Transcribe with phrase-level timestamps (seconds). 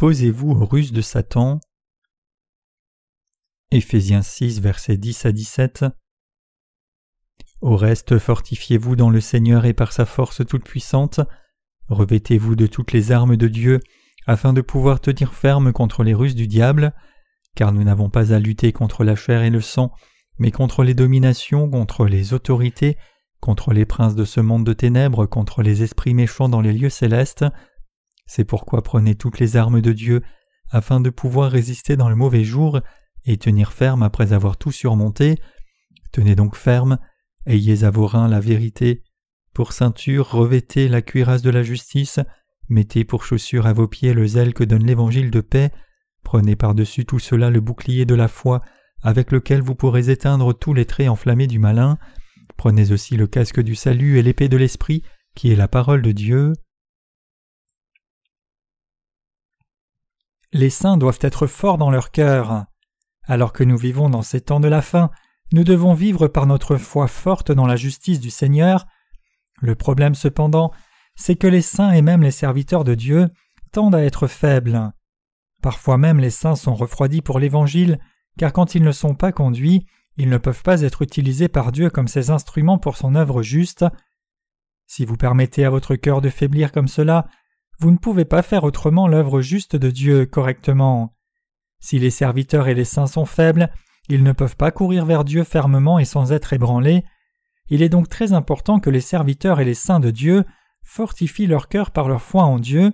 [0.00, 1.58] Opposez-vous aux ruses de Satan.
[3.72, 5.86] Éphésiens 6, versets 10 à 17.
[7.62, 11.18] Au reste, fortifiez-vous dans le Seigneur et par sa force toute-puissante.
[11.88, 13.80] Revêtez-vous de toutes les armes de Dieu,
[14.28, 16.92] afin de pouvoir tenir ferme contre les ruses du diable,
[17.56, 19.90] car nous n'avons pas à lutter contre la chair et le sang,
[20.38, 22.96] mais contre les dominations, contre les autorités,
[23.40, 26.88] contre les princes de ce monde de ténèbres, contre les esprits méchants dans les lieux
[26.88, 27.44] célestes.
[28.28, 30.22] C'est pourquoi prenez toutes les armes de Dieu,
[30.70, 32.80] afin de pouvoir résister dans le mauvais jour
[33.24, 35.38] et tenir ferme après avoir tout surmonté.
[36.12, 36.98] Tenez donc ferme,
[37.46, 39.02] ayez à vos reins la vérité,
[39.54, 42.20] pour ceinture revêtez la cuirasse de la justice,
[42.68, 45.72] mettez pour chaussure à vos pieds le zèle que donne l'évangile de paix,
[46.22, 48.62] prenez par-dessus tout cela le bouclier de la foi,
[49.02, 51.98] avec lequel vous pourrez éteindre tous les traits enflammés du malin,
[52.56, 55.02] prenez aussi le casque du salut et l'épée de l'esprit,
[55.34, 56.52] qui est la parole de Dieu.
[60.52, 62.64] Les saints doivent être forts dans leur cœur.
[63.24, 65.10] Alors que nous vivons dans ces temps de la fin,
[65.52, 68.86] nous devons vivre par notre foi forte dans la justice du Seigneur.
[69.60, 70.72] Le problème cependant,
[71.14, 73.28] c'est que les saints et même les serviteurs de Dieu
[73.72, 74.92] tendent à être faibles.
[75.62, 77.98] Parfois même les saints sont refroidis pour l'Évangile,
[78.38, 81.90] car quand ils ne sont pas conduits, ils ne peuvent pas être utilisés par Dieu
[81.90, 83.84] comme ses instruments pour son œuvre juste.
[84.86, 87.26] Si vous permettez à votre cœur de faiblir comme cela,
[87.78, 91.14] vous ne pouvez pas faire autrement l'œuvre juste de Dieu correctement.
[91.80, 93.70] Si les serviteurs et les saints sont faibles,
[94.08, 97.04] ils ne peuvent pas courir vers Dieu fermement et sans être ébranlés.
[97.68, 100.44] Il est donc très important que les serviteurs et les saints de Dieu
[100.82, 102.92] fortifient leur cœur par leur foi en Dieu.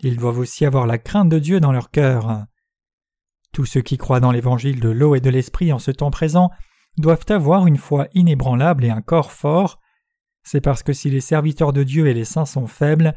[0.00, 2.44] Ils doivent aussi avoir la crainte de Dieu dans leur cœur.
[3.52, 6.50] Tous ceux qui croient dans l'évangile de l'eau et de l'esprit en ce temps présent
[6.98, 9.80] doivent avoir une foi inébranlable et un corps fort.
[10.42, 13.14] C'est parce que si les serviteurs de Dieu et les saints sont faibles,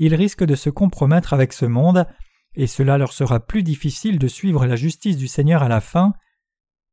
[0.00, 2.06] ils risquent de se compromettre avec ce monde
[2.54, 6.14] et cela leur sera plus difficile de suivre la justice du Seigneur à la fin.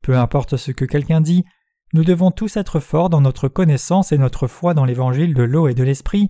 [0.04, 1.46] Peu importe ce que quelqu'un dit,
[1.94, 5.70] nous devons tous être forts dans notre connaissance et notre foi dans l'évangile de l'eau
[5.70, 6.28] et de l'esprit.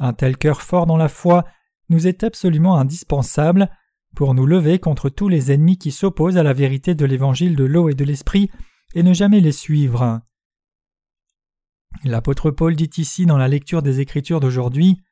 [0.00, 1.44] Un tel cœur fort dans la foi
[1.90, 3.68] nous est absolument indispensable
[4.16, 7.64] pour nous lever contre tous les ennemis qui s'opposent à la vérité de l'évangile de
[7.64, 8.50] l'eau et de l'esprit
[8.94, 10.22] et ne jamais les suivre.
[12.04, 15.02] L'apôtre Paul dit ici dans la lecture des Écritures d'aujourd'hui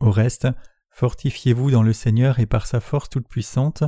[0.00, 0.48] Au reste,
[0.94, 3.82] Fortifiez-vous dans le Seigneur et par sa force toute-puissante,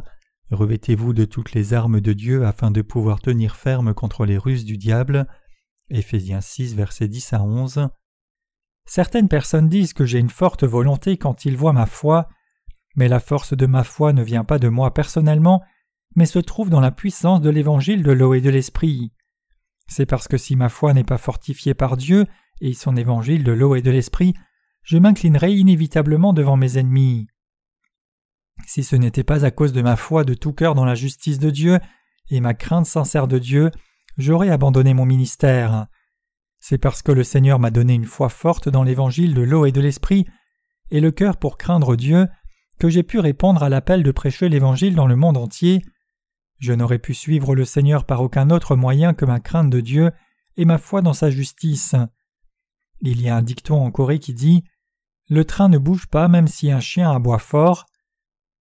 [0.50, 4.64] revêtez-vous de toutes les armes de Dieu afin de pouvoir tenir ferme contre les ruses
[4.64, 5.28] du diable.
[5.88, 7.88] Éphésiens 6, versets 10 à 11.
[8.86, 12.28] Certaines personnes disent que j'ai une forte volonté quand ils voient ma foi,
[12.96, 15.62] mais la force de ma foi ne vient pas de moi personnellement,
[16.16, 19.12] mais se trouve dans la puissance de l'évangile de l'eau et de l'esprit.
[19.86, 22.26] C'est parce que si ma foi n'est pas fortifiée par Dieu
[22.60, 24.34] et son évangile de l'eau et de l'esprit,
[24.86, 27.26] je m'inclinerai inévitablement devant mes ennemis.
[28.66, 31.40] Si ce n'était pas à cause de ma foi de tout cœur dans la justice
[31.40, 31.80] de Dieu
[32.30, 33.72] et ma crainte sincère de Dieu,
[34.16, 35.86] j'aurais abandonné mon ministère.
[36.60, 39.72] C'est parce que le Seigneur m'a donné une foi forte dans l'évangile de l'eau et
[39.72, 40.24] de l'esprit,
[40.92, 42.28] et le cœur pour craindre Dieu,
[42.78, 45.82] que j'ai pu répondre à l'appel de prêcher l'évangile dans le monde entier.
[46.58, 50.12] Je n'aurais pu suivre le Seigneur par aucun autre moyen que ma crainte de Dieu
[50.56, 51.96] et ma foi dans sa justice.
[53.00, 54.62] Il y a un dicton en Corée qui dit
[55.28, 57.86] le train ne bouge pas même si un chien aboie fort.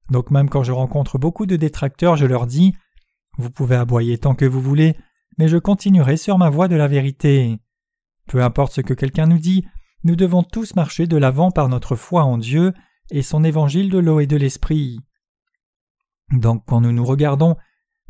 [0.10, 2.74] Donc même quand je rencontre beaucoup de détracteurs, je leur dis
[3.38, 4.96] Vous pouvez aboyer tant que vous voulez,
[5.38, 7.60] mais je continuerai sur ma voie de la vérité.
[8.28, 9.66] Peu importe ce que quelqu'un nous dit,
[10.04, 12.74] nous devons tous marcher de l'avant par notre foi en Dieu
[13.12, 15.00] et son évangile de l'eau et de l'esprit.
[16.32, 17.56] Donc quand nous nous regardons,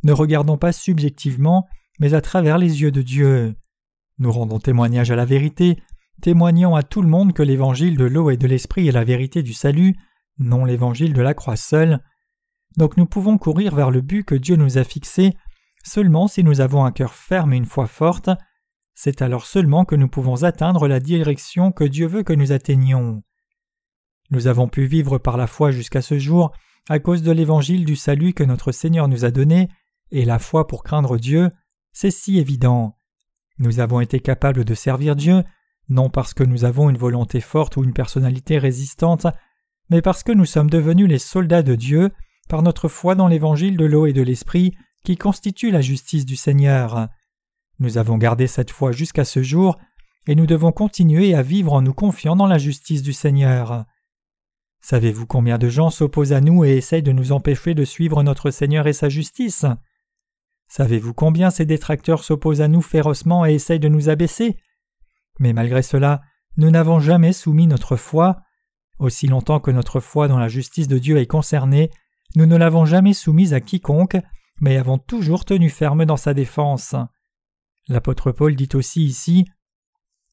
[0.04, 1.68] ne regardons pas subjectivement,
[2.00, 3.56] mais à travers les yeux de Dieu.
[4.18, 5.82] Nous rendons témoignage à la vérité,
[6.22, 9.44] témoignant à tout le monde que l'évangile de l'eau et de l'esprit est la vérité
[9.44, 9.96] du salut,
[10.38, 12.02] non l'évangile de la croix seule.
[12.78, 15.34] Donc nous pouvons courir vers le but que Dieu nous a fixé
[15.84, 18.30] seulement si nous avons un cœur ferme et une foi forte.
[18.96, 23.24] C'est alors seulement que nous pouvons atteindre la direction que Dieu veut que nous atteignions.
[24.32, 26.52] Nous avons pu vivre par la foi jusqu'à ce jour
[26.90, 29.70] à cause de l'évangile du salut que notre Seigneur nous a donné,
[30.12, 31.50] et la foi pour craindre Dieu,
[31.92, 32.98] c'est si évident.
[33.58, 35.44] Nous avons été capables de servir Dieu
[35.90, 39.28] non parce que nous avons une volonté forte ou une personnalité résistante,
[39.90, 42.12] mais parce que nous sommes devenus les soldats de Dieu
[42.50, 44.74] par notre foi dans l'évangile de l'eau et de l'esprit
[45.04, 47.08] qui constitue la justice du Seigneur.
[47.80, 49.78] Nous avons gardé cette foi jusqu'à ce jour,
[50.28, 53.86] et nous devons continuer à vivre en nous confiant dans la justice du Seigneur.
[54.82, 58.52] Savez-vous combien de gens s'opposent à nous et essayent de nous empêcher de suivre notre
[58.52, 59.66] Seigneur et sa justice?
[60.68, 64.58] Savez-vous combien ces détracteurs s'opposent à nous férocement et essayent de nous abaisser?
[65.40, 66.22] Mais malgré cela,
[66.58, 68.38] nous n'avons jamais soumis notre foi.
[69.00, 71.90] Aussi longtemps que notre foi dans la justice de Dieu est concernée,
[72.36, 74.18] nous ne l'avons jamais soumise à quiconque,
[74.62, 76.96] mais avons toujours tenu ferme dans sa défense.
[77.88, 79.46] L'apôtre Paul dit aussi ici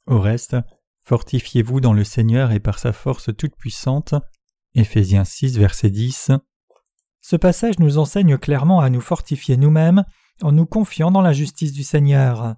[0.06, 0.56] Au reste,
[1.04, 4.14] fortifiez-vous dans le Seigneur et par sa force toute puissante.
[4.74, 6.30] Éphésiens 6, verset 10.
[7.20, 10.04] Ce passage nous enseigne clairement à nous fortifier nous-mêmes
[10.40, 12.56] en nous confiant dans la justice du Seigneur.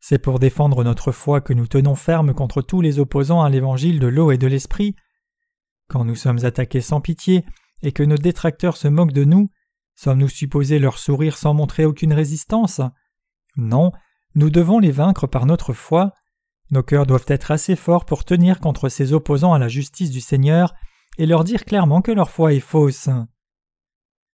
[0.00, 4.00] C'est pour défendre notre foi que nous tenons ferme contre tous les opposants à l'évangile
[4.00, 4.96] de l'eau et de l'esprit.
[5.88, 7.44] Quand nous sommes attaqués sans pitié
[7.82, 9.50] et que nos détracteurs se moquent de nous,
[9.94, 12.80] sommes-nous supposés leur sourire sans montrer aucune résistance?
[13.56, 13.92] Non,
[14.34, 16.14] nous devons les vaincre par notre foi.
[16.70, 20.20] Nos cœurs doivent être assez forts pour tenir contre ces opposants à la justice du
[20.20, 20.72] Seigneur
[21.18, 23.10] et leur dire clairement que leur foi est fausse.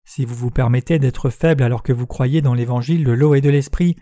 [0.06, 3.42] Si vous vous permettez d'être faible alors que vous croyez dans l'évangile de l'eau et
[3.42, 3.98] de l'esprit,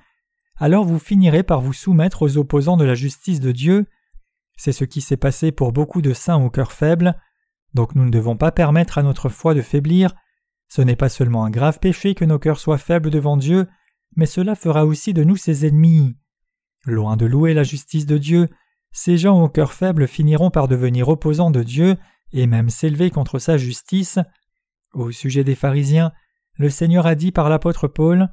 [0.60, 3.88] alors vous finirez par vous soumettre aux opposants de la justice de Dieu.
[4.58, 7.16] C'est ce qui s'est passé pour beaucoup de saints au cœur faible,
[7.74, 10.14] donc nous ne devons pas permettre à notre foi de faiblir.
[10.68, 13.68] Ce n'est pas seulement un grave péché que nos cœurs soient faibles devant Dieu,
[14.16, 16.18] mais cela fera aussi de nous ses ennemis.
[16.86, 18.50] Loin de louer la justice de Dieu,
[18.92, 21.96] ces gens au cœur faible finiront par devenir opposants de Dieu
[22.34, 24.20] et même s'élever contre sa justice.
[24.94, 26.12] Au sujet des pharisiens,
[26.56, 28.30] le Seigneur a dit par l'apôtre Paul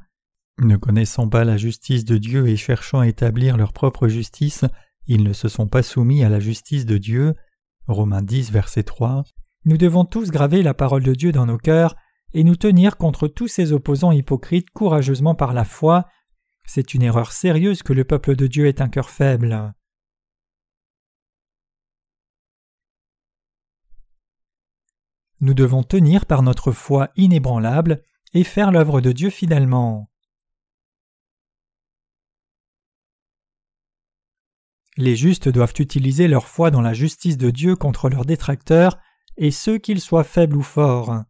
[0.58, 4.64] ne connaissant pas la justice de Dieu et cherchant à établir leur propre justice,
[5.06, 7.34] ils ne se sont pas soumis à la justice de Dieu.
[7.86, 9.24] Romains 10, verset 3.
[9.64, 11.94] Nous devons tous graver la parole de Dieu dans nos cœurs
[12.32, 16.06] et nous tenir contre tous ces opposants hypocrites courageusement par la foi.
[16.64, 19.74] C'est une erreur sérieuse que le peuple de Dieu ait un cœur faible.
[25.40, 30.10] Nous devons tenir par notre foi inébranlable et faire l'œuvre de Dieu fidèlement.
[34.96, 38.98] Les justes doivent utiliser leur foi dans la justice de Dieu contre leurs détracteurs,
[39.36, 41.22] et ceux qu'ils soient faibles ou forts.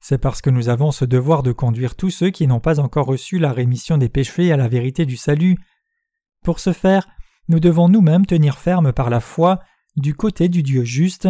[0.00, 3.06] C'est parce que nous avons ce devoir de conduire tous ceux qui n'ont pas encore
[3.06, 5.58] reçu la rémission des péchés à la vérité du salut.
[6.42, 7.08] Pour ce faire,
[7.48, 9.60] nous devons nous-mêmes tenir ferme par la foi
[9.96, 11.28] du côté du Dieu juste.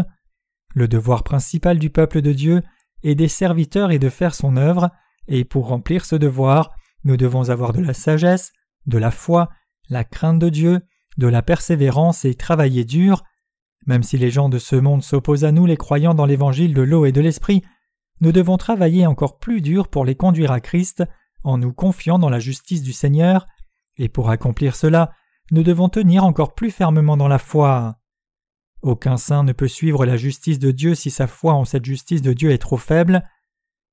[0.75, 2.63] Le devoir principal du peuple de Dieu
[3.03, 4.91] et des serviteurs est de faire son œuvre,
[5.27, 6.75] et pour remplir ce devoir,
[7.05, 8.53] nous devons avoir de la sagesse,
[8.87, 9.49] de la foi,
[9.89, 10.81] la crainte de Dieu,
[11.17, 13.23] de la persévérance et travailler dur.
[13.87, 16.83] Même si les gens de ce monde s'opposent à nous les croyants dans l'évangile de
[16.83, 17.63] l'eau et de l'esprit,
[18.21, 21.05] nous devons travailler encore plus dur pour les conduire à Christ
[21.43, 23.47] en nous confiant dans la justice du Seigneur,
[23.97, 25.13] et pour accomplir cela,
[25.51, 27.97] nous devons tenir encore plus fermement dans la foi.
[28.83, 32.23] Aucun saint ne peut suivre la justice de Dieu si sa foi en cette justice
[32.23, 33.23] de Dieu est trop faible.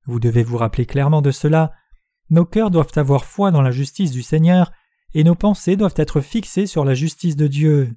[0.06, 1.74] Vous devez vous rappeler clairement de cela.
[2.30, 4.72] Nos cœurs doivent avoir foi dans la justice du Seigneur
[5.18, 7.96] et nos pensées doivent être fixées sur la justice de Dieu.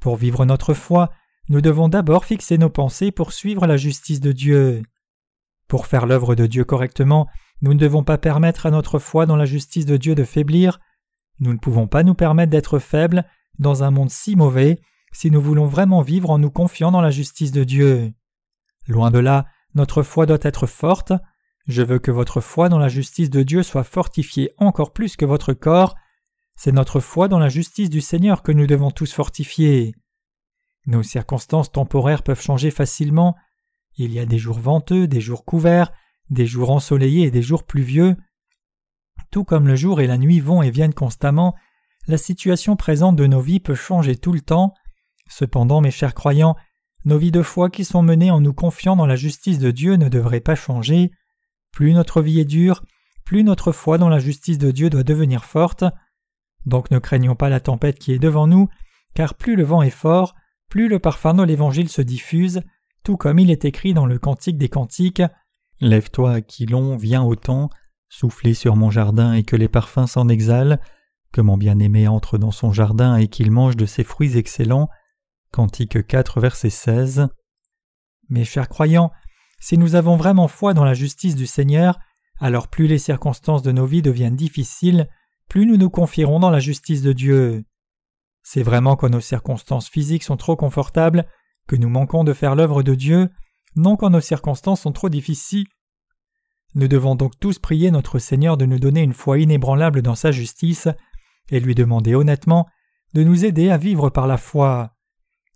[0.00, 1.10] Pour vivre notre foi,
[1.48, 4.82] nous devons d'abord fixer nos pensées pour suivre la justice de Dieu.
[5.66, 7.26] Pour faire l'œuvre de Dieu correctement,
[7.62, 10.78] nous ne devons pas permettre à notre foi dans la justice de Dieu de faiblir.
[11.40, 13.24] Nous ne pouvons pas nous permettre d'être faibles
[13.58, 14.78] dans un monde si mauvais
[15.10, 18.12] si nous voulons vraiment vivre en nous confiant dans la justice de Dieu.
[18.88, 21.14] Loin de là, notre foi doit être forte.
[21.66, 25.24] Je veux que votre foi dans la justice de Dieu soit fortifiée encore plus que
[25.24, 25.94] votre corps,
[26.56, 29.94] c'est notre foi dans la justice du Seigneur que nous devons tous fortifier.
[30.86, 33.36] Nos circonstances temporaires peuvent changer facilement.
[33.96, 35.92] Il y a des jours venteux, des jours couverts,
[36.30, 38.16] des jours ensoleillés et des jours pluvieux.
[39.30, 41.54] Tout comme le jour et la nuit vont et viennent constamment,
[42.08, 44.74] la situation présente de nos vies peut changer tout le temps.
[45.28, 46.56] Cependant, mes chers croyants,
[47.04, 49.94] nos vies de foi qui sont menées en nous confiant dans la justice de Dieu
[49.94, 51.10] ne devraient pas changer.
[51.72, 52.84] Plus notre vie est dure,
[53.24, 55.84] plus notre foi dans la justice de Dieu doit devenir forte.
[56.66, 58.68] Donc ne craignons pas la tempête qui est devant nous,
[59.14, 60.34] car plus le vent est fort,
[60.68, 62.62] plus le parfum de l'Évangile se diffuse,
[63.02, 65.22] tout comme il est écrit dans le Cantique des Cantiques.
[65.80, 67.68] Lève-toi, Aquilon, viens au temps,
[68.08, 70.78] soufflez sur mon jardin et que les parfums s'en exhalent,
[71.32, 74.88] que mon bien-aimé entre dans son jardin et qu'il mange de ses fruits excellents.
[75.50, 77.28] Cantique 4, verset 16.
[78.28, 79.10] Mes chers croyants,
[79.58, 81.98] si nous avons vraiment foi dans la justice du Seigneur,
[82.38, 85.08] alors plus les circonstances de nos vies deviennent difficiles,
[85.48, 87.64] plus nous nous confierons dans la justice de Dieu.
[88.42, 91.26] C'est vraiment quand nos circonstances physiques sont trop confortables
[91.66, 93.30] que nous manquons de faire l'œuvre de Dieu,
[93.76, 95.66] non quand nos circonstances sont trop difficiles.
[96.74, 100.32] Nous devons donc tous prier notre Seigneur de nous donner une foi inébranlable dans sa
[100.32, 100.88] justice,
[101.50, 102.66] et lui demander honnêtement
[103.14, 104.94] de nous aider à vivre par la foi.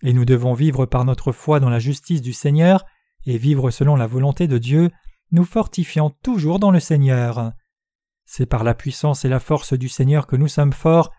[0.02, 2.84] Et nous devons vivre par notre foi dans la justice du Seigneur,
[3.24, 4.90] et vivre selon la volonté de Dieu,
[5.32, 7.52] nous fortifiant toujours dans le Seigneur.
[8.26, 11.12] C'est par la puissance et la force du Seigneur que nous sommes forts,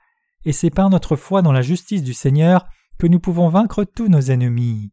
[0.44, 2.68] et c'est par notre foi dans la justice du Seigneur
[3.00, 4.92] que nous pouvons vaincre tous nos ennemis.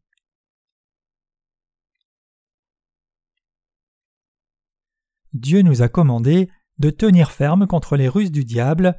[5.33, 8.99] Dieu nous a commandé de tenir ferme contre les ruses du diable.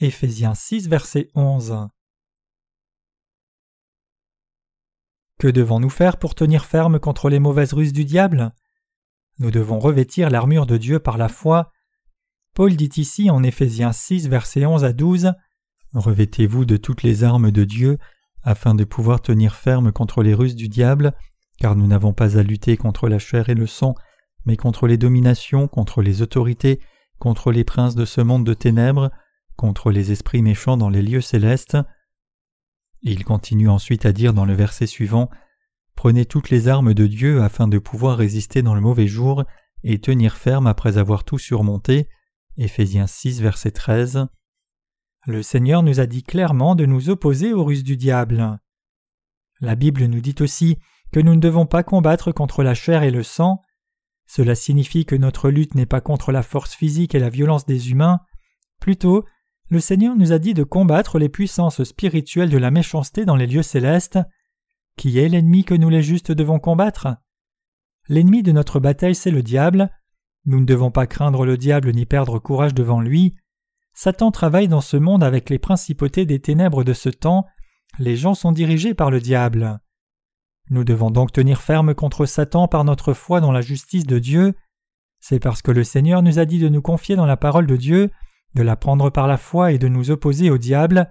[0.00, 1.88] Éphésiens 6, verset 11.
[5.38, 8.52] Que devons-nous faire pour tenir ferme contre les mauvaises ruses du diable?
[9.38, 11.72] Nous devons revêtir l'armure de Dieu par la foi.
[12.56, 15.34] Paul dit ici en Éphésiens 6, verset 11 à 12
[15.92, 17.98] Revêtez-vous de toutes les armes de Dieu
[18.42, 21.12] afin de pouvoir tenir ferme contre les ruses du diable,
[21.58, 23.94] car nous n'avons pas à lutter contre la chair et le sang,
[24.46, 26.80] mais contre les dominations, contre les autorités,
[27.18, 29.10] contre les princes de ce monde de ténèbres,
[29.56, 31.76] contre les esprits méchants dans les lieux célestes.
[33.02, 35.28] il continue ensuite à dire dans le verset suivant
[35.94, 39.44] Prenez toutes les armes de Dieu afin de pouvoir résister dans le mauvais jour
[39.84, 42.08] et tenir ferme après avoir tout surmonté.
[42.58, 44.28] Éphésiens 6, verset 13.
[45.26, 48.58] Le Seigneur nous a dit clairement de nous opposer aux ruses du diable.
[49.60, 50.78] La Bible nous dit aussi
[51.12, 53.60] que nous ne devons pas combattre contre la chair et le sang,
[54.26, 57.90] cela signifie que notre lutte n'est pas contre la force physique et la violence des
[57.90, 58.20] humains,
[58.80, 59.24] plutôt
[59.68, 63.46] le Seigneur nous a dit de combattre les puissances spirituelles de la méchanceté dans les
[63.46, 64.18] lieux célestes.
[64.96, 67.08] Qui est l'ennemi que nous les justes devons combattre?
[68.08, 69.90] L'ennemi de notre bataille c'est le diable.
[70.46, 73.34] Nous ne devons pas craindre le diable ni perdre courage devant lui.
[73.94, 77.46] Satan travaille dans ce monde avec les principautés des ténèbres de ce temps.
[77.98, 79.80] Les gens sont dirigés par le diable.
[80.70, 84.54] Nous devons donc tenir ferme contre Satan par notre foi dans la justice de Dieu.
[85.20, 87.76] C'est parce que le Seigneur nous a dit de nous confier dans la parole de
[87.76, 88.10] Dieu,
[88.54, 91.10] de la prendre par la foi et de nous opposer au diable.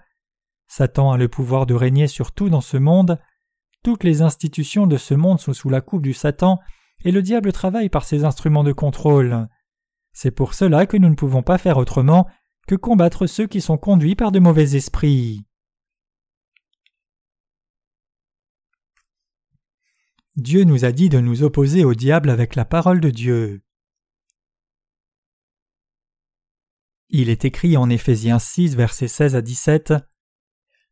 [0.67, 3.19] Satan a le pouvoir de régner sur tout dans ce monde.
[3.83, 6.59] Toutes les institutions de ce monde sont sous la coupe du Satan,
[7.05, 9.47] et le diable travaille par ses instruments de contrôle.
[10.11, 12.27] C'est pour cela que nous ne pouvons pas faire autrement
[12.67, 15.45] que combattre ceux qui sont conduits par de mauvais esprits.
[20.35, 23.61] Dieu nous a dit de nous opposer au diable avec la parole de Dieu.
[27.09, 29.93] Il est écrit en Éphésiens 6, versets 16 à 17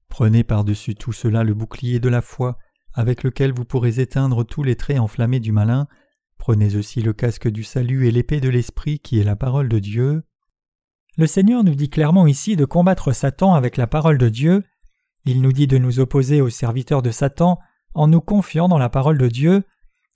[0.10, 2.60] Prenez par-dessus tout cela le bouclier de la foi,
[2.94, 5.88] avec lequel vous pourrez éteindre tous les traits enflammés du malin.
[6.46, 9.80] Prenez aussi le casque du salut et l'épée de l'Esprit qui est la parole de
[9.80, 10.24] Dieu.
[11.16, 14.62] Le Seigneur nous dit clairement ici de combattre Satan avec la parole de Dieu.
[15.24, 17.60] Il nous dit de nous opposer aux serviteurs de Satan
[17.94, 19.64] en nous confiant dans la parole de Dieu,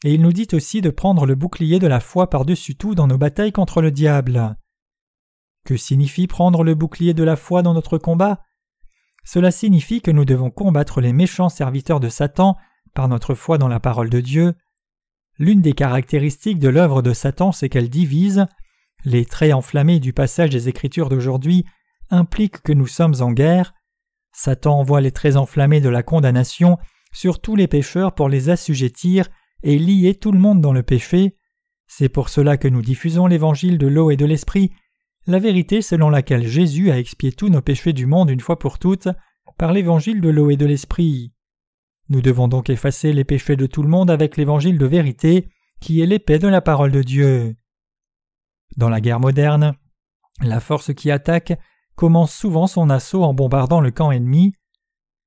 [0.04, 3.08] et il nous dit aussi de prendre le bouclier de la foi par-dessus tout dans
[3.08, 4.58] nos batailles contre le diable.
[5.64, 8.44] Que signifie prendre le bouclier de la foi dans notre combat?
[9.24, 12.58] Cela signifie que nous devons combattre les méchants serviteurs de Satan
[12.94, 14.56] par notre foi dans la parole de Dieu.
[15.40, 18.46] L'une des caractéristiques de l'œuvre de Satan, c'est qu'elle divise.
[19.06, 21.66] Les traits enflammés du passage des Écritures d'aujourd'hui
[22.10, 23.74] impliquent que nous sommes en guerre.
[24.34, 26.78] Satan envoie les traits enflammés de la condamnation
[27.12, 29.28] sur tous les pécheurs pour les assujettir
[29.64, 31.36] et lier tout le monde dans le péché.
[31.88, 34.72] C'est pour cela que nous diffusons l'évangile de l'eau et de l'esprit,
[35.26, 38.80] la vérité selon laquelle Jésus a expié tous nos péchés du monde une fois pour
[38.80, 39.10] toutes
[39.58, 41.34] par l'évangile de l'eau et de l'esprit.
[42.10, 45.48] Nous devons donc effacer les péchés de tout le monde avec l'évangile de vérité,
[45.80, 47.56] qui est l'épée de la parole de Dieu.
[48.78, 49.76] Dans la guerre moderne,
[50.42, 51.60] la force qui attaque
[51.96, 54.54] commence souvent son assaut en bombardant le camp ennemi.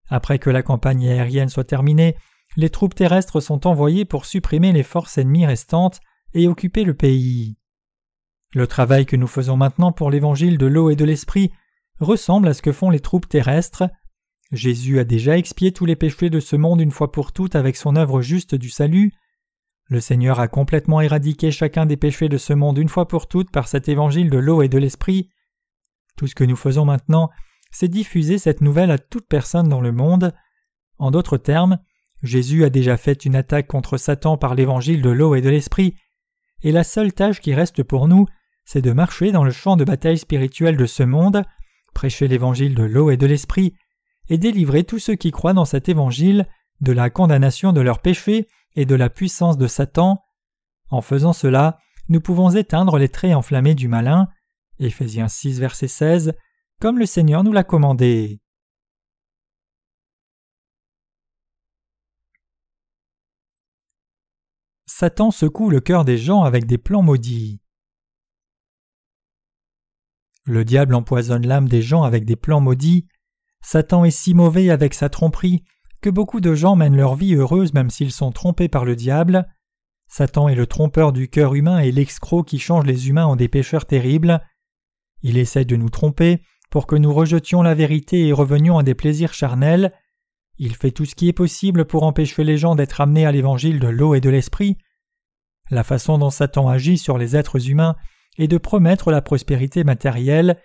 [0.08, 2.16] Après que la campagne aérienne soit terminée,
[2.56, 6.00] les troupes terrestres sont envoyées pour supprimer les forces ennemies restantes
[6.34, 7.56] et occuper le pays.
[8.52, 11.52] Le travail que nous faisons maintenant pour l'évangile de l'eau et de l'esprit
[12.00, 13.84] ressemble à ce que font les troupes terrestres.
[14.52, 17.76] Jésus a déjà expié tous les péchés de ce monde une fois pour toutes avec
[17.76, 19.12] son œuvre juste du salut.
[19.88, 23.50] Le Seigneur a complètement éradiqué chacun des péchés de ce monde une fois pour toutes
[23.50, 25.28] par cet évangile de l'eau et de l'esprit.
[26.16, 27.30] Tout ce que nous faisons maintenant,
[27.70, 30.34] c'est diffuser cette nouvelle à toute personne dans le monde.
[30.98, 31.78] En d'autres termes,
[32.22, 35.94] Jésus a déjà fait une attaque contre Satan par l'évangile de l'eau et de l'esprit,
[36.62, 38.26] et la seule tâche qui reste pour nous,
[38.64, 41.42] c'est de marcher dans le champ de bataille spirituel de ce monde,
[41.94, 43.74] prêcher l'évangile de l'eau et de l'esprit,
[44.30, 46.48] et délivrer tous ceux qui croient dans cet évangile
[46.80, 50.22] de la condamnation de leurs péchés et de la puissance de Satan.
[50.88, 54.28] En faisant cela, nous pouvons éteindre les traits enflammés du malin.
[54.78, 56.32] Éphésiens 6, verset 16
[56.80, 58.40] comme le Seigneur nous l'a commandé.
[64.86, 67.60] Satan secoue le cœur des gens avec des plans maudits.
[70.44, 73.06] Le diable empoisonne l'âme des gens avec des plans maudits.
[73.62, 75.62] Satan est si mauvais avec sa tromperie
[76.00, 79.46] que beaucoup de gens mènent leur vie heureuse même s'ils sont trompés par le diable.
[80.08, 83.48] Satan est le trompeur du cœur humain et l'escroc qui change les humains en des
[83.48, 84.40] pécheurs terribles.
[85.22, 88.94] Il essaie de nous tromper pour que nous rejetions la vérité et revenions à des
[88.94, 89.92] plaisirs charnels.
[90.58, 93.78] Il fait tout ce qui est possible pour empêcher les gens d'être amenés à l'évangile
[93.78, 94.78] de l'eau et de l'esprit.
[95.70, 97.96] La façon dont Satan agit sur les êtres humains
[98.38, 100.56] et de promettre la prospérité matérielle,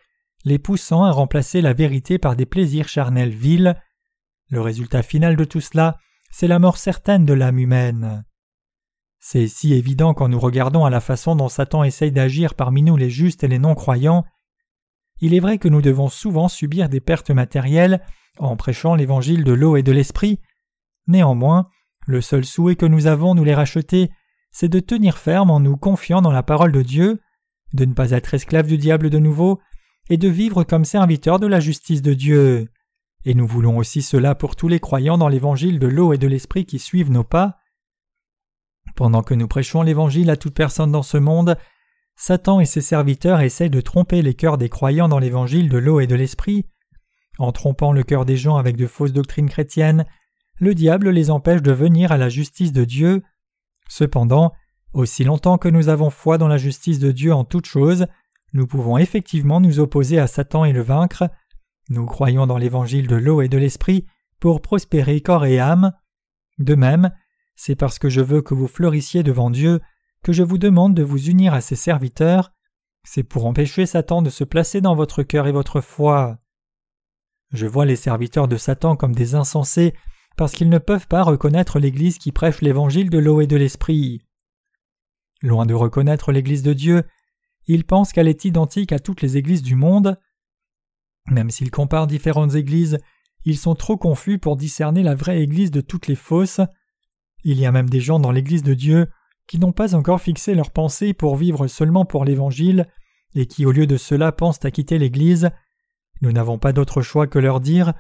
[0.46, 3.76] les poussant à remplacer la vérité par des plaisirs charnels vils.
[4.50, 5.98] Le résultat final de tout cela,
[6.32, 8.24] c'est la mort certaine de l'âme humaine.
[9.20, 12.96] C'est si évident quand nous regardons à la façon dont Satan essaye d'agir parmi nous
[12.96, 14.24] les justes et les non-croyants.
[15.20, 18.02] Il est vrai que nous devons souvent subir des pertes matérielles
[18.38, 20.40] en prêchant l'évangile de l'eau et de l'esprit.
[21.08, 21.70] Néanmoins,
[22.06, 24.12] le seul souhait que nous avons, nous les racheter,
[24.52, 27.20] c'est de tenir ferme en nous confiant dans la parole de Dieu,
[27.74, 29.60] de ne pas être esclave du diable de nouveau,
[30.10, 32.70] et de vivre comme serviteurs de la justice de Dieu.
[33.26, 36.28] Et nous voulons aussi cela pour tous les croyants dans l'évangile de l'eau et de
[36.28, 37.58] l'esprit qui suivent nos pas.
[38.96, 41.58] Pendant que nous prêchons l'évangile à toute personne dans ce monde,
[42.16, 46.00] Satan et ses serviteurs essaient de tromper les cœurs des croyants dans l'évangile de l'eau
[46.00, 46.66] et de l'esprit.
[47.40, 50.06] En trompant le cœur des gens avec de fausses doctrines chrétiennes,
[50.58, 53.24] le diable les empêche de venir à la justice de Dieu.
[53.90, 54.54] Cependant,
[54.94, 58.08] aussi longtemps que nous avons foi dans la justice de Dieu en toutes choses,
[58.54, 61.30] nous pouvons effectivement nous opposer à Satan et le vaincre.
[61.90, 64.06] Nous croyons dans l'évangile de l'eau et de l'esprit
[64.40, 65.94] pour prospérer corps et âme.
[66.58, 67.12] De même,
[67.56, 69.82] c'est parce que je veux que vous fleurissiez devant Dieu
[70.24, 72.52] que je vous demande de vous unir à ses serviteurs.
[73.04, 76.40] C'est pour empêcher Satan de se placer dans votre cœur et votre foi.
[77.52, 79.94] Je vois les serviteurs de Satan comme des insensés
[80.36, 84.26] parce qu'ils ne peuvent pas reconnaître l'Église qui prêche l'évangile de l'eau et de l'esprit.
[85.42, 87.04] Loin de reconnaître l'Église de Dieu,
[87.68, 90.20] ils pensent qu'elle est identique à toutes les églises du monde.
[91.30, 93.00] Même s'ils comparent différentes églises,
[93.46, 96.62] ils sont trop confus pour discerner la vraie Église de toutes les fausses.
[97.44, 99.08] Il y a même des gens dans l'Église de Dieu
[99.48, 102.88] qui n'ont pas encore fixé leurs pensées pour vivre seulement pour l'Évangile,
[103.36, 105.52] et qui au lieu de cela pensent à quitter l'Église.
[106.22, 107.94] Nous n'avons pas d'autre choix que leur dire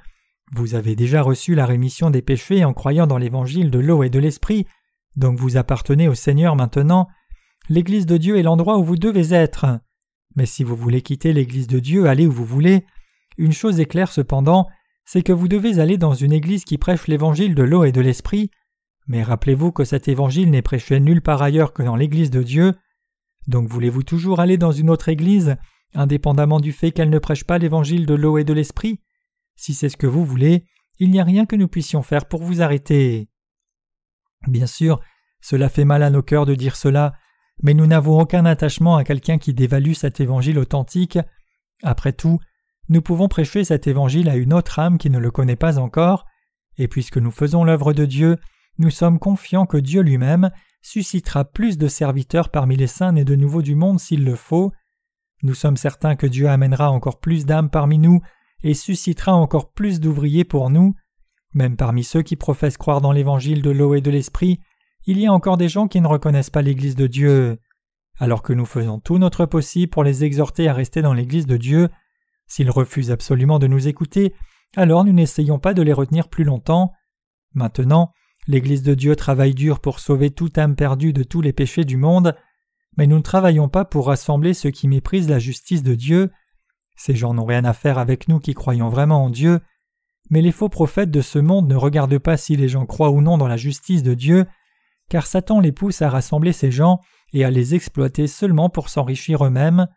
[0.54, 4.10] Vous avez déjà reçu la rémission des péchés en croyant dans l'Évangile de l'eau et
[4.10, 4.66] de l'Esprit,
[5.16, 7.08] donc vous appartenez au Seigneur maintenant.
[7.70, 9.80] L'Église de Dieu est l'endroit où vous devez être.
[10.36, 12.86] Mais si vous voulez quitter l'Église de Dieu, allez où vous voulez.
[13.38, 14.68] Une chose est claire cependant,
[15.06, 18.02] c'est que vous devez aller dans une Église qui prêche l'Évangile de l'eau et de
[18.02, 18.50] l'Esprit,
[19.08, 22.74] mais rappelez-vous que cet évangile n'est prêché nulle part ailleurs que dans l'Église de Dieu.
[23.48, 25.58] Donc voulez-vous toujours aller dans une autre Église,
[25.94, 29.02] indépendamment du fait qu'elle ne prêche pas l'évangile de l'eau et de l'Esprit?
[29.56, 30.66] Si c'est ce que vous voulez,
[31.00, 33.30] il n'y a rien que nous puissions faire pour vous arrêter.
[34.48, 35.00] Bien sûr,
[35.40, 37.14] cela fait mal à nos cœurs de dire cela,
[37.62, 41.20] mais nous n'avons aucun attachement à quelqu'un qui dévalue cet évangile authentique.
[41.84, 42.40] Après tout,
[42.90, 46.26] nous pouvons prêcher cet évangile à une autre âme qui ne le connaît pas encore,
[46.78, 48.38] et puisque nous faisons l'œuvre de Dieu,
[48.78, 53.36] nous sommes confiants que Dieu lui-même suscitera plus de serviteurs parmi les saints nés de
[53.36, 54.72] nouveau du monde s'il le faut.
[55.42, 58.22] Nous sommes certains que Dieu amènera encore plus d'âmes parmi nous
[58.64, 60.94] et suscitera encore plus d'ouvriers pour nous.
[61.54, 64.60] Même parmi ceux qui professent croire dans l'évangile de l'eau et de l'esprit,
[65.06, 67.60] il y a encore des gens qui ne reconnaissent pas l'Église de Dieu.
[68.18, 71.58] Alors que nous faisons tout notre possible pour les exhorter à rester dans l'Église de
[71.58, 71.90] Dieu,
[72.48, 74.34] s'ils refusent absolument de nous écouter,
[74.76, 76.92] alors nous n'essayons pas de les retenir plus longtemps.
[77.54, 78.12] Maintenant,
[78.48, 81.98] L'Église de Dieu travaille dur pour sauver toute âme perdue de tous les péchés du
[81.98, 82.36] monde,
[82.96, 86.32] mais nous ne travaillons pas pour rassembler ceux qui méprisent la justice de Dieu.
[86.96, 89.62] Ces gens n'ont rien à faire avec nous qui croyons vraiment en Dieu,
[90.30, 93.22] mais les faux prophètes de ce monde ne regardent pas si les gens croient ou
[93.22, 94.46] non dans la justice de Dieu,
[95.10, 97.00] car Satan les pousse à rassembler ces gens
[97.34, 99.88] et à les exploiter seulement pour s'enrichir eux-mêmes.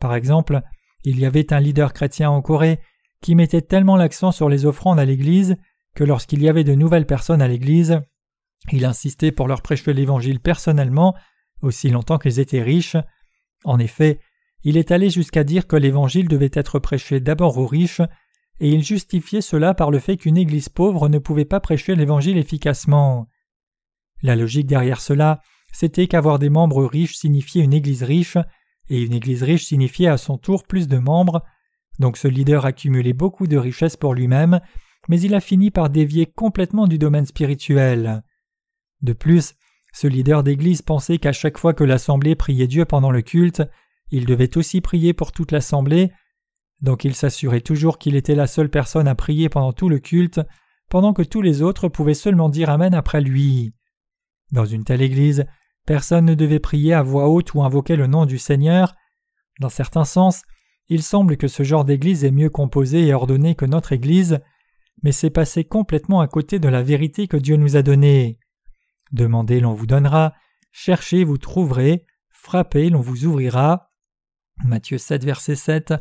[0.00, 0.60] Par exemple,
[1.04, 2.80] il y avait un leader chrétien en Corée
[3.22, 5.56] qui mettait tellement l'accent sur les offrandes à l'Église
[5.94, 8.00] que lorsqu'il y avait de nouvelles personnes à l'Église,
[8.72, 11.14] il insistait pour leur prêcher l'Évangile personnellement,
[11.62, 12.96] aussi longtemps qu'ils étaient riches.
[13.64, 14.20] En effet,
[14.62, 18.02] il est allé jusqu'à dire que l'Évangile devait être prêché d'abord aux riches,
[18.60, 22.38] et il justifiait cela par le fait qu'une Église pauvre ne pouvait pas prêcher l'Évangile
[22.38, 23.28] efficacement.
[24.26, 25.40] La logique derrière cela,
[25.72, 28.36] c'était qu'avoir des membres riches signifiait une Église riche,
[28.88, 31.44] et une Église riche signifiait à son tour plus de membres,
[32.00, 34.58] donc ce leader accumulait beaucoup de richesses pour lui-même,
[35.08, 38.24] mais il a fini par dévier complètement du domaine spirituel.
[39.00, 39.54] De plus,
[39.92, 43.62] ce leader d'Église pensait qu'à chaque fois que l'Assemblée priait Dieu pendant le culte,
[44.10, 46.10] il devait aussi prier pour toute l'Assemblée,
[46.80, 50.40] donc il s'assurait toujours qu'il était la seule personne à prier pendant tout le culte,
[50.90, 53.75] pendant que tous les autres pouvaient seulement dire Amen après lui.
[54.52, 55.44] Dans une telle Église,
[55.86, 58.94] personne ne devait prier à voix haute ou invoquer le nom du Seigneur.
[59.60, 60.42] Dans certains sens,
[60.88, 64.40] il semble que ce genre d'Église est mieux composé et ordonné que notre Église,
[65.02, 68.38] mais c'est passer complètement à côté de la vérité que Dieu nous a donnée.
[69.12, 70.34] Demandez, l'on vous donnera,
[70.72, 73.90] cherchez, vous trouverez, frappez, l'on vous ouvrira.
[74.64, 75.94] Matthieu 7, verset 7.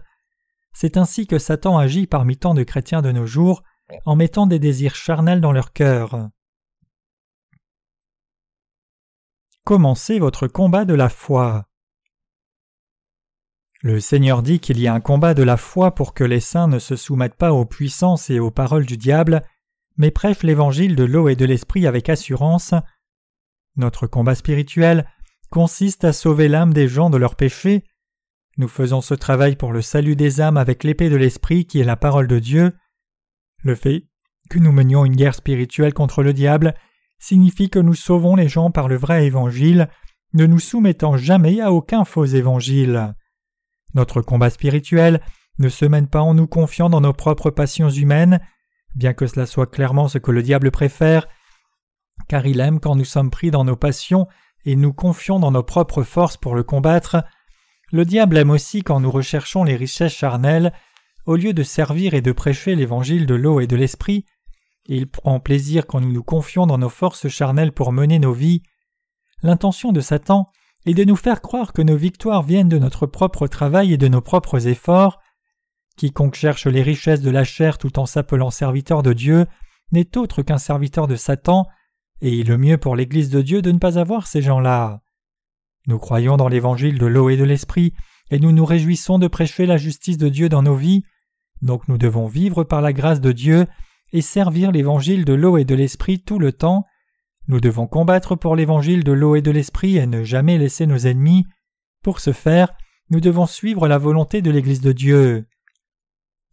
[0.73, 3.63] C'est ainsi que Satan agit parmi tant de chrétiens de nos jours,
[4.05, 6.29] en mettant des désirs charnels dans leur cœur.
[9.65, 11.65] Commencez votre combat de la foi.
[13.81, 16.67] Le Seigneur dit qu'il y a un combat de la foi pour que les saints
[16.67, 19.41] ne se soumettent pas aux puissances et aux paroles du diable,
[19.97, 22.75] mais prêchent l'évangile de l'eau et de l'esprit avec assurance.
[23.75, 25.09] Notre combat spirituel
[25.49, 27.83] consiste à sauver l'âme des gens de leurs péchés.
[28.57, 31.85] Nous faisons ce travail pour le salut des âmes avec l'épée de l'esprit qui est
[31.85, 32.71] la parole de Dieu.
[33.63, 34.03] Le fait
[34.47, 36.75] que nous menions une guerre spirituelle contre le diable
[37.19, 39.89] signifie que nous sauvons les gens par le vrai évangile,
[40.33, 43.13] ne nous soumettant jamais à aucun faux évangile.
[43.93, 45.21] Notre combat spirituel
[45.59, 48.41] ne se mène pas en nous confiant dans nos propres passions humaines,
[48.95, 51.27] bien que cela soit clairement ce que le diable préfère,
[52.27, 54.27] car il aime quand nous sommes pris dans nos passions
[54.65, 57.23] et nous confions dans nos propres forces pour le combattre.
[57.91, 60.73] Le diable aime aussi quand nous recherchons les richesses charnelles,
[61.25, 64.25] au lieu de servir et de prêcher l'évangile de l'eau et de l'esprit,
[64.87, 68.61] il prend plaisir quand nous nous confions dans nos forces charnelles pour mener nos vies.
[69.41, 70.49] L'intention de Satan
[70.85, 74.07] est de nous faire croire que nos victoires viennent de notre propre travail et de
[74.07, 75.19] nos propres efforts.
[75.97, 79.45] Quiconque cherche les richesses de la chair tout en s'appelant serviteur de Dieu
[79.91, 81.67] n'est autre qu'un serviteur de Satan,
[82.21, 85.01] et il est mieux pour l'Église de Dieu de ne pas avoir ces gens-là.
[85.87, 87.93] Nous croyons dans l'évangile de l'eau et de l'esprit,
[88.31, 91.03] et nous nous réjouissons de prêcher la justice de Dieu dans nos vies,
[91.61, 93.67] donc nous devons vivre par la grâce de Dieu
[94.13, 96.85] et servir l'évangile de l'eau et de l'esprit tout le temps.
[97.47, 100.97] Nous devons combattre pour l'évangile de l'eau et de l'esprit et ne jamais laisser nos
[100.97, 101.45] ennemis.
[102.01, 102.73] Pour ce faire,
[103.09, 105.45] nous devons suivre la volonté de l'Église de Dieu.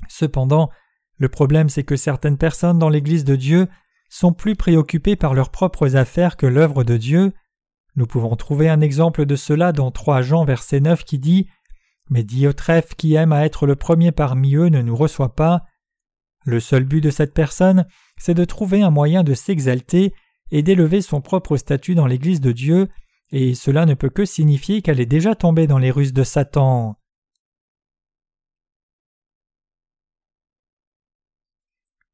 [0.08, 0.70] Cependant,
[1.16, 3.68] le problème c'est que certaines personnes dans l'Église de Dieu
[4.10, 7.32] sont plus préoccupées par leurs propres affaires que l'œuvre de Dieu.
[7.96, 11.48] Nous pouvons trouver un exemple de cela dans 3 Jean verset 9 qui dit
[12.10, 15.64] Mais Diotrephe qui aime à être le premier parmi eux ne nous reçoit pas.
[16.44, 17.86] Le seul but de cette personne,
[18.18, 20.12] c'est de trouver un moyen de s'exalter
[20.50, 22.88] et d'élever son propre statut dans l'Église de Dieu,
[23.30, 26.98] et cela ne peut que signifier qu'elle est déjà tombée dans les ruses de Satan.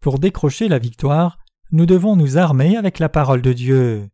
[0.00, 1.38] Pour décrocher la victoire,
[1.72, 4.08] nous devons nous armer avec la parole de Dieu.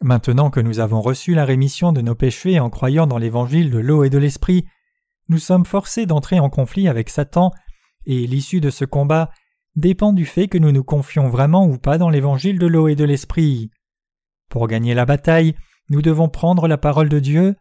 [0.00, 3.78] Maintenant que nous avons reçu la rémission de nos péchés en croyant dans l'évangile de
[3.78, 4.66] l'eau et de l'esprit,
[5.32, 7.52] nous sommes forcés d'entrer en conflit avec Satan,
[8.04, 9.30] et l'issue de ce combat
[9.76, 12.96] dépend du fait que nous nous confions vraiment ou pas dans l'évangile de l'eau et
[12.96, 13.70] de l'esprit.
[14.50, 15.54] Pour gagner la bataille,
[15.88, 17.56] nous devons prendre la parole de Dieu.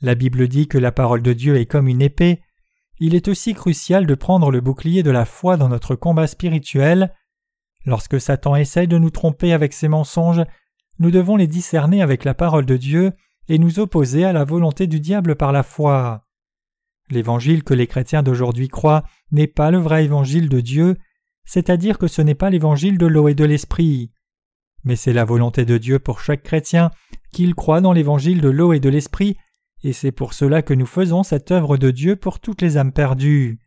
[0.00, 2.42] La Bible dit que la parole de Dieu est comme une épée.
[2.98, 7.14] Il est aussi crucial de prendre le bouclier de la foi dans notre combat spirituel.
[7.86, 10.42] Lorsque Satan essaye de nous tromper avec ses mensonges,
[10.98, 13.12] nous devons les discerner avec la parole de Dieu
[13.48, 16.23] et nous opposer à la volonté du diable par la foi.
[17.10, 20.96] L'évangile que les chrétiens d'aujourd'hui croient n'est pas le vrai évangile de Dieu,
[21.44, 24.10] c'est-à-dire que ce n'est pas l'évangile de l'eau et de l'esprit.
[24.84, 26.90] Mais c'est la volonté de Dieu pour chaque chrétien
[27.32, 29.36] qu'il croit dans l'évangile de l'eau et de l'esprit,
[29.82, 32.92] et c'est pour cela que nous faisons cette œuvre de Dieu pour toutes les âmes
[32.92, 33.58] perdues.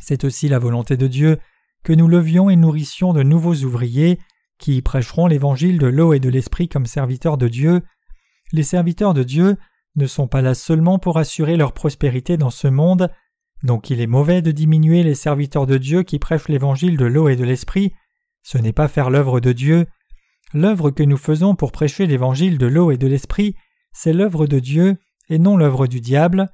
[0.00, 1.38] C'est aussi la volonté de Dieu
[1.82, 4.18] que nous levions et nourrissions de nouveaux ouvriers
[4.58, 7.82] qui prêcheront l'évangile de l'eau et de l'esprit comme serviteurs de Dieu.
[8.52, 9.56] Les serviteurs de Dieu
[9.96, 13.10] ne sont pas là seulement pour assurer leur prospérité dans ce monde,
[13.62, 17.28] donc il est mauvais de diminuer les serviteurs de Dieu qui prêchent l'évangile de l'eau
[17.28, 17.92] et de l'esprit,
[18.42, 19.86] ce n'est pas faire l'œuvre de Dieu.
[20.52, 23.56] L'œuvre que nous faisons pour prêcher l'évangile de l'eau et de l'esprit,
[23.92, 24.98] c'est l'œuvre de Dieu
[25.30, 26.52] et non l'œuvre du diable.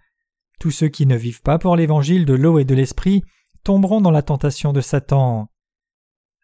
[0.61, 3.25] Tous ceux qui ne vivent pas pour l'évangile de l'eau et de l'esprit
[3.65, 5.49] tomberont dans la tentation de Satan.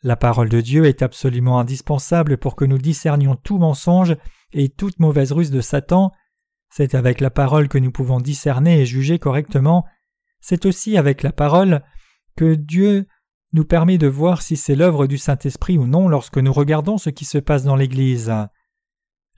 [0.03, 4.17] La parole de Dieu est absolument indispensable pour que nous discernions tout mensonge
[4.53, 6.13] et toute mauvaise ruse de Satan,
[6.77, 9.87] c'est avec la parole que nous pouvons discerner et juger correctement.
[10.43, 11.83] C'est aussi avec la parole
[12.37, 13.07] que Dieu
[13.55, 17.09] nous permet de voir si c'est l'œuvre du Saint-Esprit ou non lorsque nous regardons ce
[17.09, 18.31] qui se passe dans l'Église.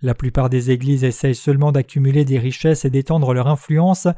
[0.03, 4.09] La plupart des églises essayent seulement d'accumuler des richesses et d'étendre leur influence.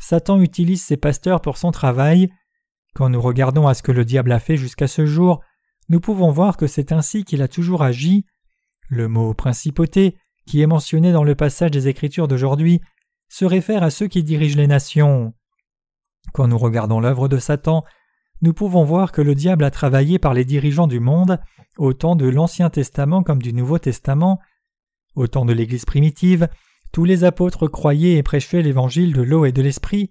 [0.00, 2.28] Satan utilise ses pasteurs pour son travail.
[2.92, 5.44] Quand nous regardons à ce que le diable a fait jusqu'à ce jour,
[5.88, 8.26] nous pouvons voir que c'est ainsi qu'il a toujours agi.
[8.88, 10.16] Le mot principauté
[10.48, 12.80] qui est mentionné dans le passage des Écritures d'aujourd'hui,
[13.28, 15.34] se réfère à ceux qui dirigent les nations.
[16.32, 17.84] Quand nous regardons l'œuvre de Satan,
[18.40, 21.38] nous pouvons voir que le diable a travaillé par les dirigeants du monde,
[21.76, 24.40] autant de l'Ancien Testament comme du Nouveau Testament.
[25.14, 26.48] Au temps de l'Église primitive,
[26.92, 30.10] tous les apôtres croyaient et prêchaient l'évangile de l'eau et de l'esprit.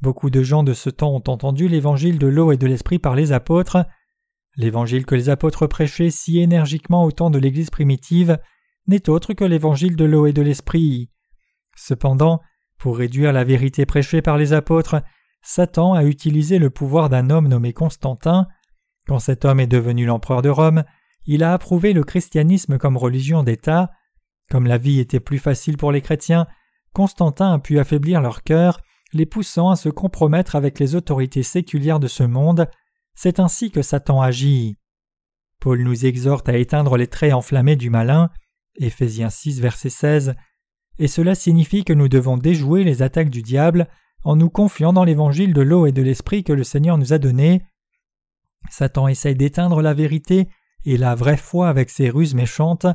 [0.00, 3.14] Beaucoup de gens de ce temps ont entendu l'évangile de l'eau et de l'esprit par
[3.14, 3.86] les apôtres.
[4.56, 8.38] L'évangile que les apôtres prêchaient si énergiquement au temps de l'Église primitive
[8.88, 11.10] n'est autre que l'évangile de l'eau et de l'esprit.
[11.76, 12.40] Cependant,
[12.78, 15.02] pour réduire la vérité prêchée par les apôtres,
[15.42, 18.48] Satan a utilisé le pouvoir d'un homme nommé Constantin.
[19.06, 20.84] Quand cet homme est devenu l'empereur de Rome,
[21.26, 23.90] il a approuvé le christianisme comme religion d'État.
[24.50, 26.46] Comme la vie était plus facile pour les chrétiens,
[26.92, 28.80] Constantin a pu affaiblir leur cœur,
[29.12, 32.68] les poussant à se compromettre avec les autorités séculières de ce monde.
[33.14, 34.78] C'est ainsi que Satan agit.
[35.60, 38.30] Paul nous exhorte à éteindre les traits enflammés du malin.
[38.78, 40.34] Éphésiens 6, verset 16.
[40.98, 43.88] Et cela signifie que nous devons déjouer les attaques du diable
[44.24, 47.18] en nous confiant dans l'évangile de l'eau et de l'esprit que le Seigneur nous a
[47.18, 47.62] donné.
[48.70, 50.48] Satan essaye d'éteindre la vérité
[50.84, 52.86] et la vraie foi avec ses ruses méchantes.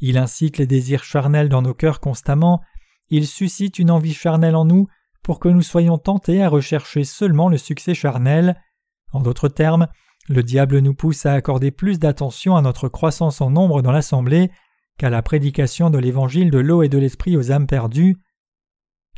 [0.00, 2.60] Il incite les désirs charnels dans nos cœurs constamment,
[3.10, 4.86] il suscite une envie charnelle en nous
[5.22, 8.60] pour que nous soyons tentés à rechercher seulement le succès charnel.
[9.12, 9.88] En d'autres termes,
[10.28, 14.50] le diable nous pousse à accorder plus d'attention à notre croissance en nombre dans l'assemblée
[15.00, 18.18] qu'à la prédication de l'évangile de l'eau et de l'esprit aux âmes perdues.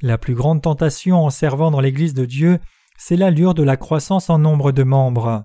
[0.01, 2.61] La plus grande tentation en servant dans l'Église de Dieu,
[2.97, 5.43] c'est l'allure de la croissance en nombre de membres.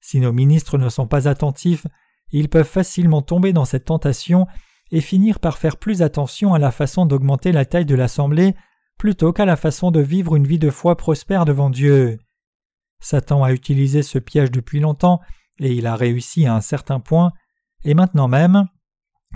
[0.00, 1.86] Si nos ministres ne sont pas attentifs,
[2.32, 4.48] ils peuvent facilement tomber dans cette tentation
[4.90, 8.56] et finir par faire plus attention à la façon d'augmenter la taille de l'assemblée
[8.98, 12.18] plutôt qu'à la façon de vivre une vie de foi prospère devant Dieu.
[12.98, 15.20] Satan a utilisé ce piège depuis longtemps
[15.60, 17.30] et il a réussi à un certain point,
[17.84, 18.66] et maintenant même,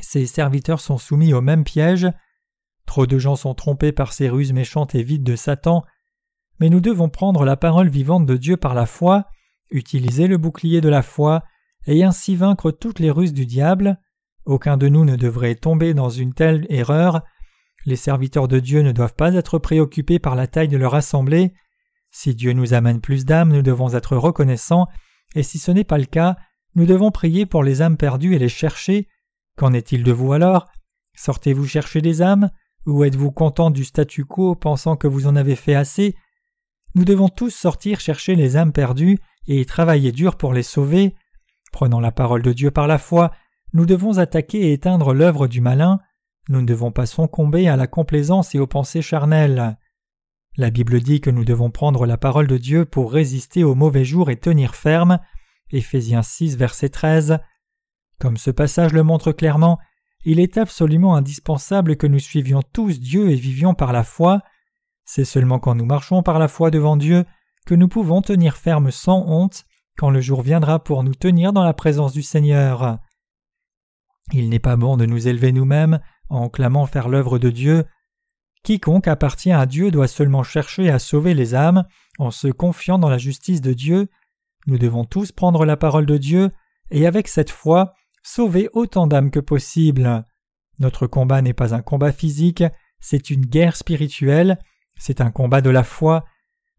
[0.01, 2.09] ses serviteurs sont soumis au même piège.
[2.87, 5.85] Trop de gens sont trompés par ces ruses méchantes et vides de Satan,
[6.61, 9.27] mais nous devons prendre la parole vivante de Dieu par la foi,
[9.71, 11.43] utiliser le bouclier de la foi,
[11.87, 13.99] et ainsi vaincre toutes les ruses du diable.
[14.45, 17.23] Aucun de nous ne devrait tomber dans une telle erreur.
[17.87, 21.55] Les serviteurs de Dieu ne doivent pas être préoccupés par la taille de leur assemblée.
[22.11, 24.87] Si Dieu nous amène plus d'âmes, nous devons être reconnaissants,
[25.35, 26.37] et si ce n'est pas le cas,
[26.75, 29.09] nous devons prier pour les âmes perdues et les chercher.
[29.57, 30.67] Qu'en est-il de vous alors?
[31.15, 32.51] Sortez-vous chercher des âmes?
[32.87, 36.17] Ou êtes-vous content du statu quo pensant que vous en avez fait assez?
[36.95, 41.15] Nous devons tous sortir chercher les âmes perdues et travailler dur pour les sauver.
[41.73, 43.33] Prenons la parole de Dieu par la foi,
[43.73, 45.99] nous devons attaquer et éteindre l'œuvre du malin,
[46.49, 49.77] nous ne devons pas succomber à la complaisance et aux pensées charnelles.
[50.57, 54.05] La Bible dit que nous devons prendre la parole de Dieu pour résister aux mauvais
[54.05, 55.19] jours et tenir ferme.
[55.71, 57.39] Éphésiens 6, verset 13.
[58.19, 59.79] Comme ce passage le montre clairement,
[60.25, 64.41] il est absolument indispensable que nous suivions tous Dieu et vivions par la foi.
[65.05, 67.25] C'est seulement quand nous marchons par la foi devant Dieu
[67.67, 69.65] que nous pouvons tenir ferme sans honte
[69.99, 72.99] quand le jour viendra pour nous tenir dans la présence du Seigneur.
[74.33, 76.01] Il n'est pas bon de nous élever nous-mêmes
[76.31, 77.85] en clamant faire l'œuvre de Dieu.
[78.63, 81.85] Quiconque appartient à Dieu doit seulement chercher à sauver les âmes
[82.19, 84.09] en se confiant dans la justice de Dieu.
[84.67, 86.51] Nous devons tous prendre la parole de Dieu
[86.91, 87.93] et avec cette foi
[88.25, 90.25] sauver autant d'âmes que possible.
[90.81, 92.65] Notre combat n'est pas un combat physique,
[92.99, 94.59] c'est une guerre spirituelle,
[94.97, 96.25] c'est un combat de la foi.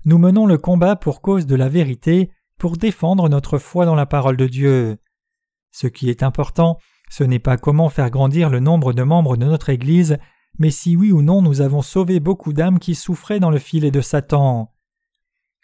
[0.03, 4.05] Nous menons le combat pour cause de la vérité, pour défendre notre foi dans la
[4.05, 4.97] parole de Dieu.
[5.71, 6.77] Ce qui est important,
[7.09, 10.17] ce n'est pas comment faire grandir le nombre de membres de notre Église,
[10.57, 13.91] mais si oui ou non nous avons sauvé beaucoup d'âmes qui souffraient dans le filet
[13.91, 14.73] de Satan.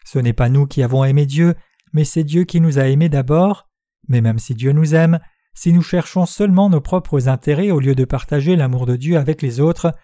[0.04, 1.54] Ce n'est pas nous qui avons aimé Dieu,
[1.92, 3.68] mais c'est Dieu qui nous a aimés d'abord.
[4.08, 5.20] Mais même si Dieu nous aime,
[5.54, 9.42] si nous cherchons seulement nos propres intérêts au lieu de partager l'amour de Dieu avec
[9.42, 9.94] les autres,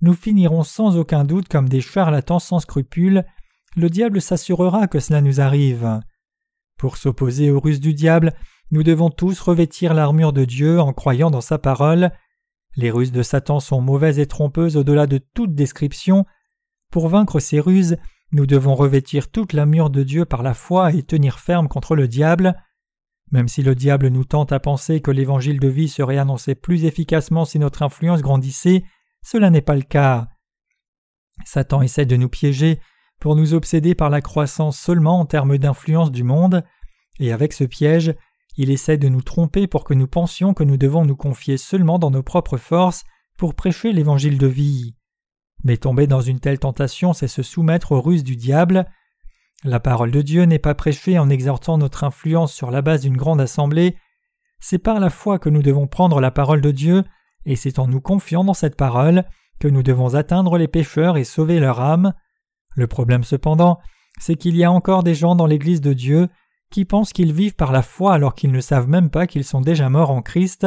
[0.00, 3.24] nous finirons sans aucun doute comme des charlatans sans scrupules.
[3.76, 6.00] Le diable s'assurera que cela nous arrive.
[6.78, 8.34] Pour s'opposer aux ruses du diable,
[8.70, 12.12] nous devons tous revêtir l'armure de Dieu en croyant dans sa parole.
[12.76, 16.26] Les ruses de Satan sont mauvaises et trompeuses au-delà de toute description.
[16.92, 17.96] Pour vaincre ces ruses,
[18.30, 22.06] nous devons revêtir toute l'armure de Dieu par la foi et tenir ferme contre le
[22.06, 22.54] diable.
[23.30, 26.84] Même si le diable nous tente à penser que l'évangile de vie serait annoncé plus
[26.84, 28.84] efficacement si notre influence grandissait,
[29.22, 30.28] cela n'est pas le cas.
[31.44, 32.80] Satan essaie de nous piéger
[33.20, 36.64] pour nous obséder par la croissance seulement en termes d'influence du monde,
[37.18, 38.14] et avec ce piège,
[38.56, 41.98] il essaie de nous tromper pour que nous pensions que nous devons nous confier seulement
[41.98, 43.04] dans nos propres forces
[43.36, 44.94] pour prêcher l'évangile de vie.
[45.64, 48.86] Mais tomber dans une telle tentation, c'est se soumettre aux ruses du diable.
[49.64, 53.16] La parole de Dieu n'est pas prêchée en exhortant notre influence sur la base d'une
[53.16, 53.96] grande assemblée,
[54.60, 57.04] c'est par la foi que nous devons prendre la parole de Dieu,
[57.44, 59.24] et c'est en nous confiant dans cette parole
[59.58, 62.12] que nous devons atteindre les pécheurs et sauver leur âme.
[62.76, 63.78] Le problème cependant,
[64.20, 66.28] c'est qu'il y a encore des gens dans l'Église de Dieu
[66.70, 69.60] qui pensent qu'ils vivent par la foi alors qu'ils ne savent même pas qu'ils sont
[69.60, 70.66] déjà morts en Christ.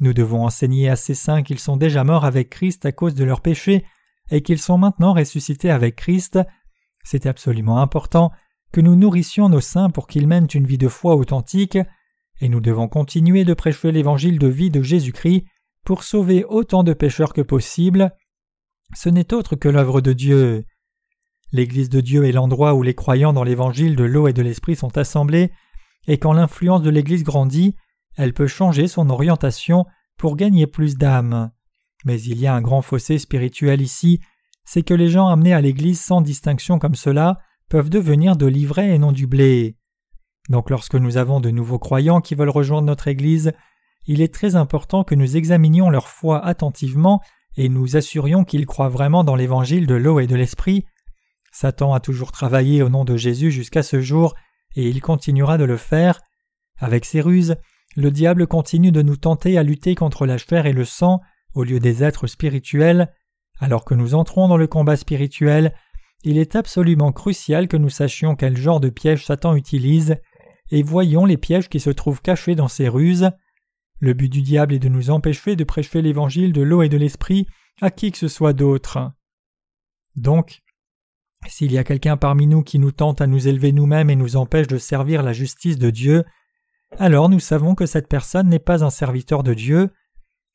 [0.00, 3.24] Nous devons enseigner à ces saints qu'ils sont déjà morts avec Christ à cause de
[3.24, 3.84] leurs péchés
[4.30, 6.38] et qu'ils sont maintenant ressuscités avec Christ.
[7.02, 8.30] C'est absolument important
[8.72, 11.78] que nous nourrissions nos saints pour qu'ils mènent une vie de foi authentique,
[12.40, 15.44] et nous devons continuer de prêcher l'évangile de vie de Jésus-Christ
[15.84, 18.12] pour sauver autant de pécheurs que possible.
[18.94, 20.64] Ce n'est autre que l'œuvre de Dieu.
[21.52, 24.76] L'Église de Dieu est l'endroit où les croyants dans l'Évangile de l'eau et de l'Esprit
[24.76, 25.52] sont assemblés,
[26.06, 27.76] et quand l'influence de l'Église grandit,
[28.16, 29.86] elle peut changer son orientation
[30.16, 31.50] pour gagner plus d'âmes.
[32.04, 34.20] Mais il y a un grand fossé spirituel ici,
[34.64, 38.94] c'est que les gens amenés à l'Église sans distinction comme cela peuvent devenir de l'ivraie
[38.94, 39.76] et non du blé.
[40.48, 43.52] Donc lorsque nous avons de nouveaux croyants qui veulent rejoindre notre Église,
[44.06, 47.20] il est très important que nous examinions leur foi attentivement
[47.56, 50.84] et nous assurions qu'ils croient vraiment dans l'évangile de l'eau et de l'esprit.
[51.52, 54.34] Satan a toujours travaillé au nom de Jésus jusqu'à ce jour,
[54.74, 56.20] et il continuera de le faire.
[56.78, 57.56] Avec ses ruses,
[57.94, 61.20] le diable continue de nous tenter à lutter contre la chair et le sang
[61.54, 63.12] au lieu des êtres spirituels.
[63.62, 65.72] Alors que nous entrons dans le combat spirituel,
[66.24, 70.16] il est absolument crucial que nous sachions quel genre de piège Satan utilise,
[70.72, 73.30] et voyons les pièges qui se trouvent cachés dans ses ruses.
[74.00, 76.96] Le but du diable est de nous empêcher de prêcher l'évangile de l'eau et de
[76.96, 77.46] l'esprit
[77.80, 79.12] à qui que ce soit d'autre.
[80.16, 80.58] Donc,
[81.46, 84.34] s'il y a quelqu'un parmi nous qui nous tente à nous élever nous-mêmes et nous
[84.34, 86.24] empêche de servir la justice de Dieu,
[86.98, 89.90] alors nous savons que cette personne n'est pas un serviteur de Dieu.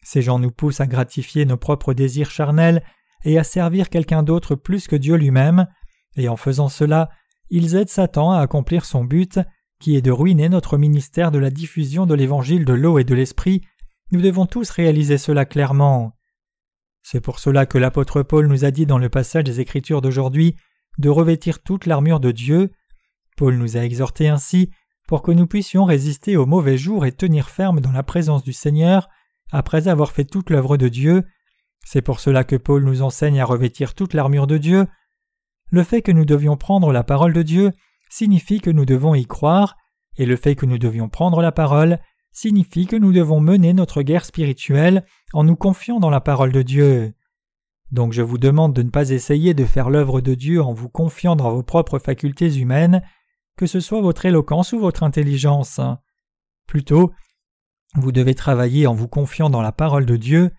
[0.04, 2.84] Ces gens nous poussent à gratifier nos propres désirs charnels
[3.24, 5.68] et à servir quelqu'un d'autre plus que Dieu lui-même,
[6.16, 7.10] et en faisant cela,
[7.50, 9.40] ils aident Satan à accomplir son but,
[9.80, 13.16] qui est de ruiner notre ministère de la diffusion de l'évangile de l'eau et de
[13.16, 13.62] l'esprit,
[14.12, 16.14] nous devons tous réaliser cela clairement.
[17.04, 20.56] C'est pour cela que l'apôtre Paul nous a dit dans le passage des Écritures d'aujourd'hui
[20.98, 22.72] de revêtir toute l'armure de Dieu.
[23.38, 24.72] Paul nous a exhorté ainsi
[25.08, 28.54] pour que nous puissions résister aux mauvais jours et tenir ferme dans la présence du
[28.54, 29.08] Seigneur
[29.52, 31.24] après avoir fait toute l'œuvre de Dieu.
[31.86, 34.88] C'est pour cela que Paul nous enseigne à revêtir toute l'armure de Dieu.
[35.70, 37.72] Le fait que nous devions prendre la parole de Dieu
[38.10, 39.76] signifie que nous devons y croire,
[40.18, 42.00] et le fait que nous devions prendre la parole
[42.32, 46.62] signifie que nous devons mener notre guerre spirituelle en nous confiant dans la parole de
[46.62, 47.14] Dieu.
[47.92, 50.90] Donc je vous demande de ne pas essayer de faire l'œuvre de Dieu en vous
[50.90, 53.02] confiant dans vos propres facultés humaines,
[53.56, 55.80] que ce soit votre éloquence ou votre intelligence.
[56.68, 57.12] Plutôt,
[57.96, 60.52] vous devez travailler en vous confiant dans la parole de Dieu.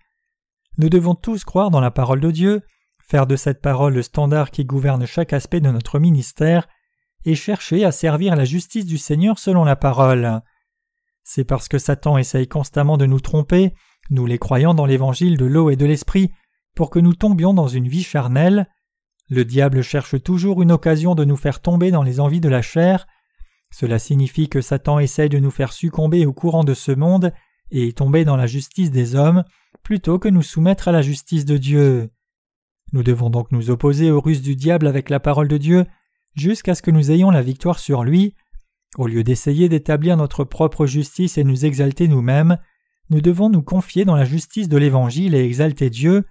[0.79, 2.61] Nous devons tous croire dans la parole de Dieu,
[3.03, 6.69] faire de cette parole le standard qui gouverne chaque aspect de notre ministère,
[7.25, 10.41] et chercher à servir la justice du Seigneur selon la parole.
[11.21, 13.73] C'est parce que Satan essaye constamment de nous tromper,
[14.09, 16.31] nous les croyants dans l'évangile de l'eau et de l'esprit,
[16.77, 18.69] pour que nous tombions dans une vie charnelle.
[19.29, 22.61] Le diable cherche toujours une occasion de nous faire tomber dans les envies de la
[22.61, 23.05] chair.
[23.69, 27.33] Cela signifie que Satan essaye de nous faire succomber au courant de ce monde
[27.69, 29.43] et tomber dans la justice des hommes
[29.83, 32.09] plutôt que nous soumettre à la justice de Dieu.
[32.93, 35.85] Nous devons donc nous opposer aux ruses du diable avec la parole de Dieu
[36.35, 38.35] jusqu'à ce que nous ayons la victoire sur lui.
[38.97, 42.57] Au lieu d'essayer d'établir notre propre justice et nous exalter nous-mêmes,
[43.09, 46.25] nous devons nous confier dans la justice de l'Évangile et exalter Dieu,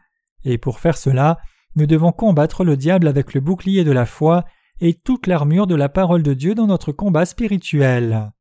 [0.44, 1.38] et pour faire cela,
[1.76, 4.44] nous devons combattre le diable avec le bouclier de la foi
[4.80, 8.32] et toute l'armure de la parole de Dieu dans notre combat spirituel.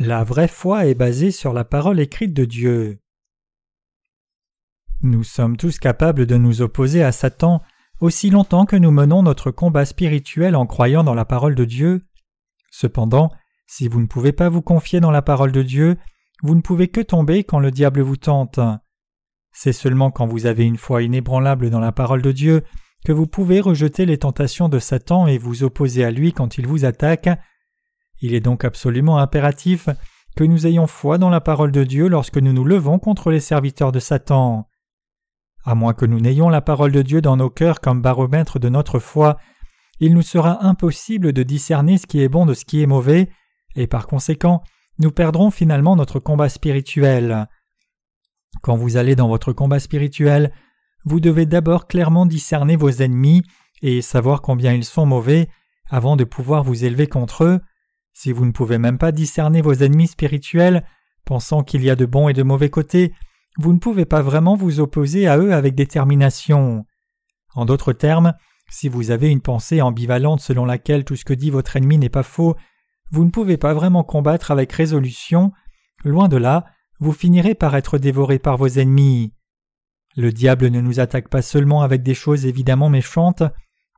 [0.00, 2.98] La vraie foi est basée sur la parole écrite de Dieu.
[5.02, 7.60] Nous sommes tous capables de nous opposer à Satan
[8.00, 12.06] aussi longtemps que nous menons notre combat spirituel en croyant dans la parole de Dieu.
[12.70, 13.30] Cependant,
[13.66, 15.98] si vous ne pouvez pas vous confier dans la parole de Dieu,
[16.42, 18.60] vous ne pouvez que tomber quand le diable vous tente.
[19.52, 22.64] C'est seulement quand vous avez une foi inébranlable dans la parole de Dieu
[23.04, 26.66] que vous pouvez rejeter les tentations de Satan et vous opposer à lui quand il
[26.66, 27.28] vous attaque.
[28.22, 29.88] Il est donc absolument impératif
[30.36, 33.40] que nous ayons foi dans la parole de Dieu lorsque nous nous levons contre les
[33.40, 34.68] serviteurs de Satan.
[35.64, 38.68] À moins que nous n'ayons la parole de Dieu dans nos cœurs comme baromètre de
[38.68, 39.38] notre foi,
[40.00, 43.28] il nous sera impossible de discerner ce qui est bon de ce qui est mauvais,
[43.74, 44.62] et par conséquent,
[44.98, 47.48] nous perdrons finalement notre combat spirituel.
[48.62, 50.52] Quand vous allez dans votre combat spirituel,
[51.04, 53.42] vous devez d'abord clairement discerner vos ennemis
[53.82, 55.48] et savoir combien ils sont mauvais
[55.90, 57.60] avant de pouvoir vous élever contre eux.
[58.12, 60.84] Si vous ne pouvez même pas discerner vos ennemis spirituels,
[61.24, 63.12] pensant qu'il y a de bons et de mauvais côtés,
[63.58, 66.84] vous ne pouvez pas vraiment vous opposer à eux avec détermination.
[67.54, 68.34] En d'autres termes,
[68.70, 72.08] si vous avez une pensée ambivalente selon laquelle tout ce que dit votre ennemi n'est
[72.08, 72.56] pas faux,
[73.10, 75.52] vous ne pouvez pas vraiment combattre avec résolution,
[76.04, 76.64] loin de là,
[76.98, 79.34] vous finirez par être dévoré par vos ennemis.
[80.16, 83.42] Le diable ne nous attaque pas seulement avec des choses évidemment méchantes,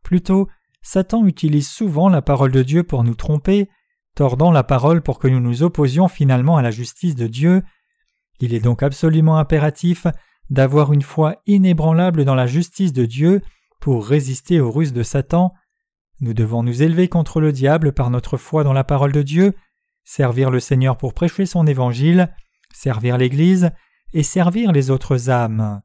[0.03, 0.49] plutôt
[0.83, 3.69] Satan utilise souvent la parole de Dieu pour nous tromper,
[4.15, 7.63] tordant la parole pour que nous nous opposions finalement à la justice de Dieu,
[8.41, 10.07] il est donc absolument impératif
[10.51, 13.41] d'avoir une foi inébranlable dans la justice de Dieu
[13.81, 15.53] pour résister aux ruses de Satan.
[16.21, 19.55] Nous devons nous élever contre le diable par notre foi dans la parole de Dieu,
[20.05, 22.35] servir le Seigneur pour prêcher son évangile,
[22.73, 23.71] servir l'Église
[24.13, 25.83] et servir les autres âmes.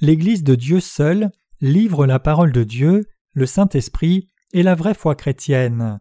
[0.00, 5.14] L'Église de Dieu seule livre la parole de Dieu, le Saint-Esprit et la vraie foi
[5.14, 6.00] chrétienne.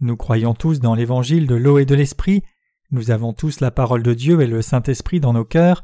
[0.00, 2.42] Nous croyons tous dans l'évangile de l'eau et de l'esprit,
[2.90, 5.82] nous avons tous la parole de Dieu et le Saint-Esprit dans nos cœurs,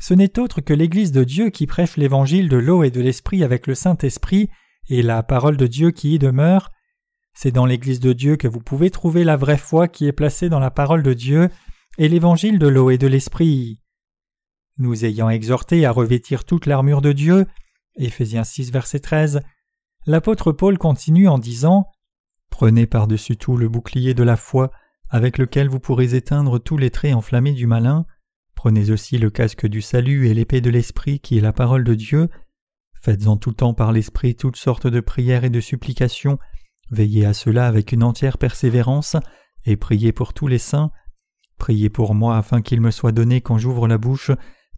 [0.00, 3.42] ce n'est autre que l'Église de Dieu qui prêche l'évangile de l'eau et de l'esprit
[3.42, 4.48] avec le Saint-Esprit
[4.88, 6.70] et la parole de Dieu qui y demeure.
[7.32, 10.48] C'est dans l'Église de Dieu que vous pouvez trouver la vraie foi qui est placée
[10.48, 11.48] dans la parole de Dieu
[11.98, 13.80] et l'évangile de l'eau et de l'esprit.
[14.78, 17.46] Nous ayant exhorté à revêtir toute l'armure de Dieu,
[17.98, 19.40] Éphésiens 6 verset 13,
[20.06, 21.86] l'apôtre Paul continue en disant
[22.48, 24.70] Prenez par-dessus tout le bouclier de la foi,
[25.10, 28.06] avec lequel vous pourrez éteindre tous les traits enflammés du malin.
[28.54, 31.94] Prenez aussi le casque du salut et l'épée de l'Esprit qui est la parole de
[31.94, 32.28] Dieu.
[33.00, 36.38] Faites en tout temps par l'Esprit toutes sortes de prières et de supplications.
[36.90, 39.16] Veillez à cela avec une entière persévérance
[39.64, 40.90] et priez pour tous les saints.
[41.58, 44.30] Priez pour moi afin qu'il me soit donné quand j'ouvre la bouche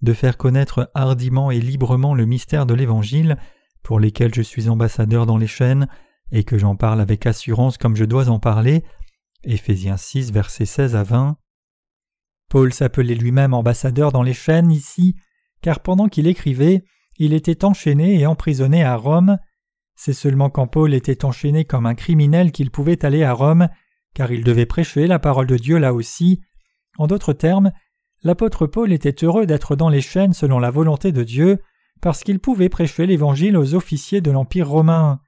[0.03, 3.37] de faire connaître hardiment et librement le mystère de l'Évangile,
[3.83, 5.89] pour lesquels je suis ambassadeur dans les chaînes,
[6.33, 8.85] et que j'en parle avec assurance comme je dois en parler.
[9.45, 11.37] Éphésiens 6, versets 16 à 20.
[12.49, 15.17] Paul s'appelait lui-même ambassadeur dans les chaînes ici,
[15.63, 16.85] car pendant qu'il écrivait,
[17.17, 19.39] il était enchaîné et emprisonné à Rome.
[19.95, 23.69] C'est seulement quand Paul était enchaîné comme un criminel qu'il pouvait aller à Rome,
[24.15, 26.41] car il devait prêcher la parole de Dieu là aussi.
[26.99, 27.73] En d'autres termes,
[28.23, 31.59] l'apôtre Paul était heureux d'être dans les chaînes selon la volonté de Dieu,
[32.01, 35.21] parce qu'il pouvait prêcher l'Évangile aux officiers de l'Empire romain.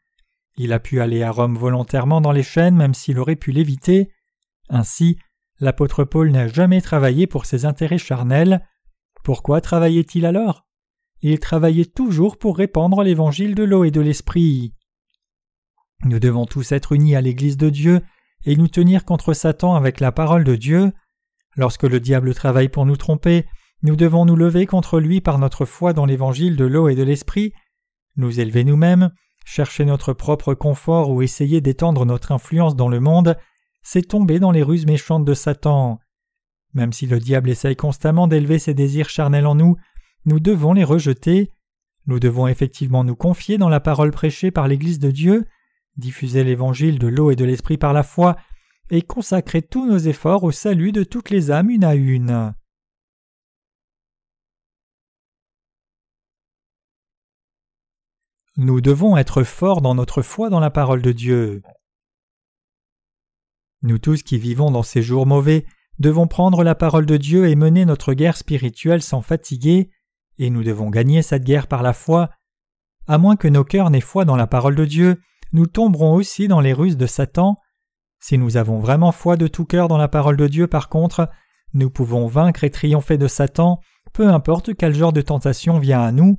[0.57, 4.11] Il a pu aller à Rome volontairement dans les chaînes même s'il aurait pu l'éviter.
[4.69, 5.19] Ainsi,
[5.61, 8.67] l'apôtre Paul n'a jamais travaillé pour ses intérêts charnels.
[9.25, 10.67] Pourquoi travaillait-il alors?
[11.23, 14.75] Il travaillait toujours pour répandre l'évangile de l'eau et de l'esprit.
[16.05, 18.03] Nous devons tous être unis à l'Église de Dieu
[18.45, 20.93] et nous tenir contre Satan avec la parole de Dieu.
[21.57, 23.47] Lorsque le diable travaille pour nous tromper,
[23.83, 27.03] nous devons nous lever contre lui par notre foi dans l'évangile de l'eau et de
[27.03, 27.53] l'esprit,
[28.17, 29.11] nous élever nous-mêmes,
[29.45, 33.37] chercher notre propre confort ou essayer d'étendre notre influence dans le monde,
[33.83, 35.99] c'est tomber dans les ruses méchantes de Satan.
[36.75, 39.77] Même si le diable essaye constamment d'élever ses désirs charnels en nous,
[40.25, 41.51] nous devons les rejeter.
[42.07, 45.45] Nous devons effectivement nous confier dans la parole prêchée par l'Église de Dieu,
[45.97, 48.37] diffuser l'évangile de l'eau et de l'esprit par la foi,
[48.93, 52.55] et consacrer tous nos efforts au salut de toutes les âmes une à une.
[58.59, 61.63] Nous devons être forts dans notre foi dans la parole de Dieu.
[63.81, 65.65] Nous tous qui vivons dans ces jours mauvais
[65.99, 69.91] devons prendre la parole de Dieu et mener notre guerre spirituelle sans fatiguer,
[70.37, 72.29] et nous devons gagner cette guerre par la foi.
[73.07, 75.23] À moins que nos cœurs n'aient foi dans la parole de Dieu,
[75.53, 77.57] nous tomberons aussi dans les ruses de Satan,
[78.23, 81.29] si nous avons vraiment foi de tout cœur dans la parole de Dieu, par contre,
[81.75, 83.81] nous pouvons vaincre et triompher de Satan,
[84.13, 86.39] peu importe quel genre de tentation vient à nous.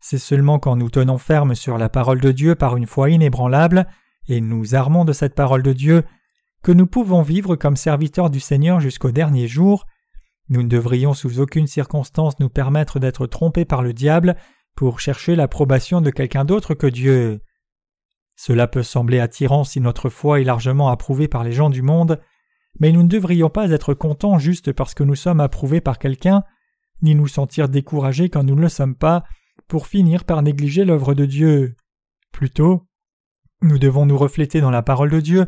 [0.00, 3.86] C'est seulement quand nous tenons ferme sur la parole de Dieu par une foi inébranlable,
[4.28, 6.04] et nous armons de cette parole de Dieu,
[6.62, 9.84] que nous pouvons vivre comme serviteurs du Seigneur jusqu'au dernier jour.
[10.48, 14.36] Nous ne devrions sous aucune circonstance nous permettre d'être trompés par le diable
[14.74, 17.42] pour chercher l'approbation de quelqu'un d'autre que Dieu.
[18.42, 22.18] Cela peut sembler attirant si notre foi est largement approuvée par les gens du monde,
[22.78, 26.42] mais nous ne devrions pas être contents juste parce que nous sommes approuvés par quelqu'un,
[27.02, 29.24] ni nous sentir découragés quand nous ne le sommes pas,
[29.68, 31.76] pour finir par négliger l'œuvre de Dieu.
[32.32, 32.86] Plutôt,
[33.60, 35.46] nous devons nous refléter dans la parole de Dieu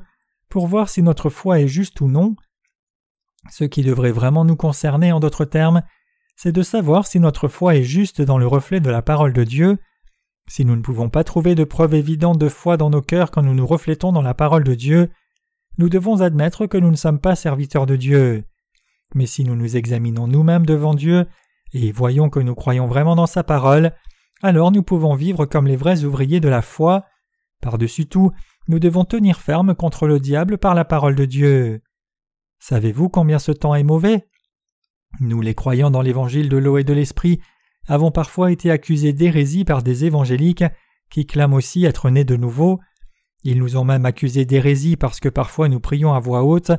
[0.51, 2.37] pour voir si notre foi est juste ou non.
[3.51, 5.83] Ce qui devrait vraiment nous concerner en d'autres termes,
[6.37, 9.45] c'est de savoir si notre foi est juste dans le reflet de la parole de
[9.45, 9.79] Dieu,
[10.49, 13.43] si nous ne pouvons pas trouver de preuves évidentes de foi dans nos cœurs quand
[13.43, 15.11] nous nous reflétons dans la parole de Dieu,
[15.79, 18.45] nous devons admettre que nous ne sommes pas serviteurs de Dieu.
[19.15, 21.27] Mais si nous nous examinons nous-mêmes devant Dieu
[21.73, 23.93] et voyons que nous croyons vraiment dans sa parole,
[24.43, 27.07] alors nous pouvons vivre comme les vrais ouvriers de la foi.
[27.61, 28.33] Par-dessus tout,
[28.69, 31.83] nous devons tenir ferme contre le diable par la parole de Dieu.
[32.59, 34.29] Savez-vous combien ce temps est mauvais?
[35.21, 37.41] Nous les croyants dans l'évangile de l'eau et de l'esprit
[37.89, 40.65] avons parfois été accusés d'hérésie par des évangéliques
[41.11, 42.81] qui clament aussi être nés de nouveau.
[43.45, 46.73] Ils nous ont même accusés d'hérésie parce que parfois nous prions à voix haute.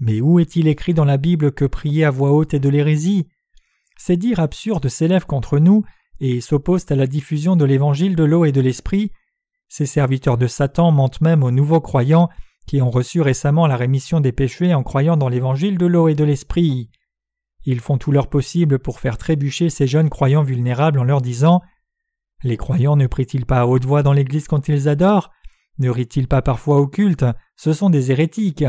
[0.00, 3.28] Mais où est-il écrit dans la Bible que prier à voix haute est de l'hérésie?
[3.96, 5.84] Ces dires absurdes s'élèvent contre nous
[6.20, 9.12] et s'opposent à la diffusion de l'évangile de l'eau et de l'esprit.
[9.68, 12.28] Ces serviteurs de Satan mentent même aux nouveaux croyants
[12.66, 16.14] qui ont reçu récemment la rémission des péchés en croyant dans l'évangile de l'eau et
[16.14, 16.90] de l'esprit.
[17.64, 21.62] Ils font tout leur possible pour faire trébucher ces jeunes croyants vulnérables en leur disant
[22.42, 25.30] Les croyants ne prient-ils pas à haute voix dans l'Église quand ils adorent?
[25.78, 27.24] Ne rient-ils pas parfois au culte?
[27.56, 28.64] Ce sont des hérétiques.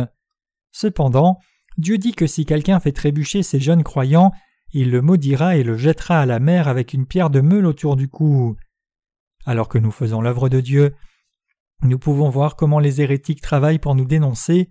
[0.71, 1.39] Cependant,
[1.77, 4.31] Dieu dit que si quelqu'un fait trébucher ces jeunes croyants,
[4.71, 7.95] il le maudira et le jettera à la mer avec une pierre de meule autour
[7.95, 8.55] du cou.
[9.45, 10.95] Alors que nous faisons l'œuvre de Dieu,
[11.83, 14.69] Nous pouvons voir comment les hérétiques travaillent pour nous dénoncer.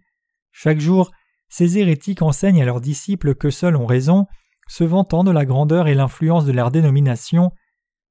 [0.53, 1.11] Chaque jour,
[1.57, 4.26] ces hérétiques enseignent à leurs disciples que seuls ont raison,
[4.66, 7.52] se vantant de la grandeur et l'influence de leur dénomination.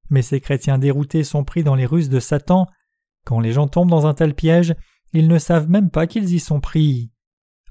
[0.09, 2.67] Mais ces chrétiens déroutés sont pris dans les ruses de Satan.
[3.25, 4.75] Quand les gens tombent dans un tel piège,
[5.11, 7.11] ils ne savent même pas qu'ils y sont pris.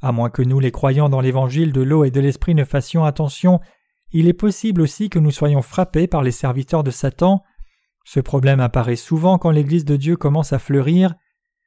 [0.03, 3.07] À moins que nous, les croyants dans l'évangile de l'eau et de l'esprit, ne fassions
[3.07, 3.59] attention,
[4.11, 7.43] il est possible aussi que nous soyons frappés par les serviteurs de Satan.
[8.05, 11.15] Ce problème apparaît souvent quand l'Église de Dieu commence à fleurir.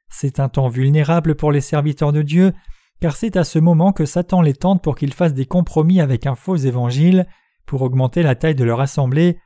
[0.09, 2.53] C'est un temps vulnérable pour les serviteurs de Dieu,
[2.99, 6.25] car c'est à ce moment que Satan les tente pour qu'ils fassent des compromis avec
[6.25, 7.27] un faux évangile
[7.65, 9.39] pour augmenter la taille de leur assemblée.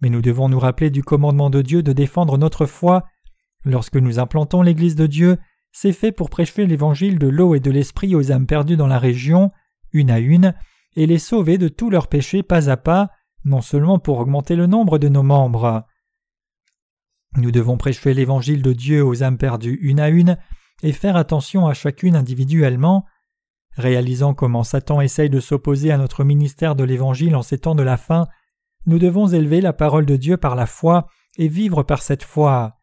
[0.00, 3.04] Mais nous devons nous rappeler du commandement de Dieu de défendre notre foi.
[3.64, 5.38] Lorsque nous implantons l'Église de Dieu,
[5.72, 8.98] c'est fait pour prêcher l'évangile de l'eau et de l'esprit aux âmes perdues dans la
[8.98, 9.50] région,
[9.92, 10.54] une à une,
[10.96, 13.10] et les sauver de tous leurs péchés pas à pas,
[13.44, 15.84] non seulement pour augmenter le nombre de nos membres.
[17.36, 20.36] Nous devons prêcher l'évangile de Dieu aux âmes perdues une à une
[20.82, 23.04] et faire attention à chacune individuellement.
[23.76, 27.82] Réalisant comment Satan essaye de s'opposer à notre ministère de l'évangile en ces temps de
[27.82, 28.26] la fin,
[28.86, 31.06] nous devons élever la parole de Dieu par la foi
[31.38, 32.76] et vivre par cette foi.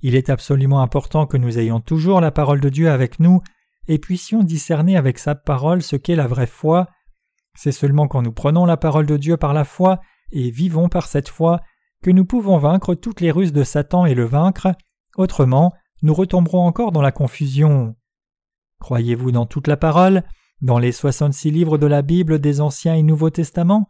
[0.00, 3.40] Il est absolument important que nous ayons toujours la parole de Dieu avec nous
[3.88, 6.88] et puissions discerner avec sa parole ce qu'est la vraie foi.
[7.54, 11.06] C'est seulement quand nous prenons la parole de Dieu par la foi et vivons par
[11.06, 11.60] cette foi
[12.02, 14.68] que nous pouvons vaincre toutes les ruses de Satan et le vaincre,
[15.16, 15.72] autrement
[16.04, 17.96] nous retomberons encore dans la confusion.
[18.78, 20.22] Croyez-vous dans toute la parole,
[20.60, 23.88] dans les soixante-six livres de la Bible des Anciens et Nouveaux Testaments?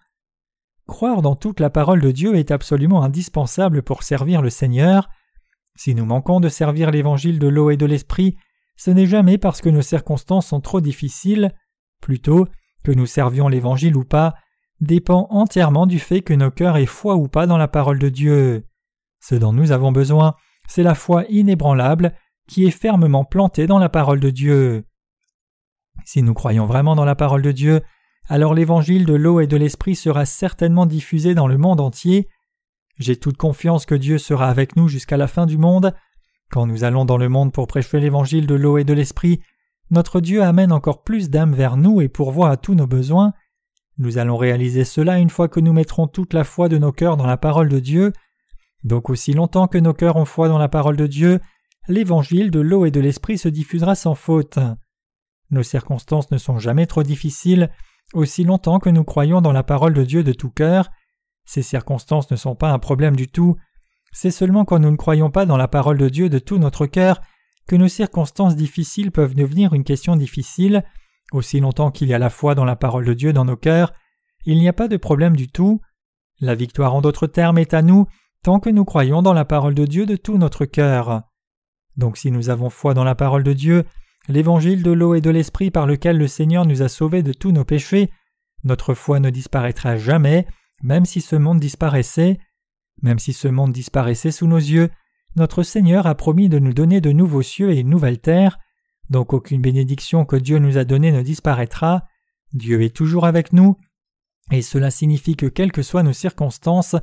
[0.86, 5.08] Croire dans toute la parole de Dieu est absolument indispensable pour servir le Seigneur.
[5.74, 8.36] Si nous manquons de servir l'évangile de l'eau et de l'esprit,
[8.76, 11.52] ce n'est jamais parce que nos circonstances sont trop difficiles,
[12.00, 12.46] plutôt
[12.84, 14.34] que nous servions l'évangile ou pas,
[14.80, 18.08] dépend entièrement du fait que nos cœurs aient foi ou pas dans la parole de
[18.08, 18.68] Dieu.
[19.20, 20.36] Ce dont nous avons besoin,
[20.66, 22.14] c'est la foi inébranlable
[22.48, 24.84] qui est fermement plantée dans la parole de Dieu.
[26.04, 27.80] Si nous croyons vraiment dans la parole de Dieu,
[28.28, 32.28] alors l'évangile de l'eau et de l'esprit sera certainement diffusé dans le monde entier.
[32.98, 35.94] J'ai toute confiance que Dieu sera avec nous jusqu'à la fin du monde.
[36.50, 39.40] Quand nous allons dans le monde pour prêcher l'évangile de l'eau et de l'esprit,
[39.90, 43.32] notre Dieu amène encore plus d'âmes vers nous et pourvoit à tous nos besoins.
[43.98, 47.16] Nous allons réaliser cela une fois que nous mettrons toute la foi de nos cœurs
[47.16, 48.12] dans la parole de Dieu.
[48.84, 51.40] Donc aussi longtemps que nos cœurs ont foi dans la parole de Dieu,
[51.88, 54.58] l'évangile de l'eau et de l'esprit se diffusera sans faute.
[55.50, 57.70] Nos circonstances ne sont jamais trop difficiles,
[58.12, 60.90] aussi longtemps que nous croyons dans la parole de Dieu de tout cœur.
[61.46, 63.56] Ces circonstances ne sont pas un problème du tout.
[64.12, 66.86] C'est seulement quand nous ne croyons pas dans la parole de Dieu de tout notre
[66.86, 67.20] cœur
[67.66, 70.84] que nos circonstances difficiles peuvent devenir une question difficile,
[71.32, 73.94] aussi longtemps qu'il y a la foi dans la parole de Dieu dans nos cœurs,
[74.44, 75.80] il n'y a pas de problème du tout.
[76.40, 78.06] La victoire en d'autres termes est à nous
[78.44, 81.22] tant que nous croyons dans la parole de Dieu de tout notre cœur.
[81.96, 83.84] Donc si nous avons foi dans la parole de Dieu,
[84.28, 87.52] l'évangile de l'eau et de l'esprit par lequel le Seigneur nous a sauvés de tous
[87.52, 88.10] nos péchés,
[88.62, 90.46] notre foi ne disparaîtra jamais,
[90.82, 92.38] même si ce monde disparaissait.
[93.00, 94.90] Même si ce monde disparaissait sous nos yeux,
[95.36, 98.58] notre Seigneur a promis de nous donner de nouveaux cieux et une nouvelle terre,
[99.08, 102.04] donc aucune bénédiction que Dieu nous a donnée ne disparaîtra,
[102.52, 103.78] Dieu est toujours avec nous,
[104.52, 106.94] et cela signifie que quelles que soient nos circonstances,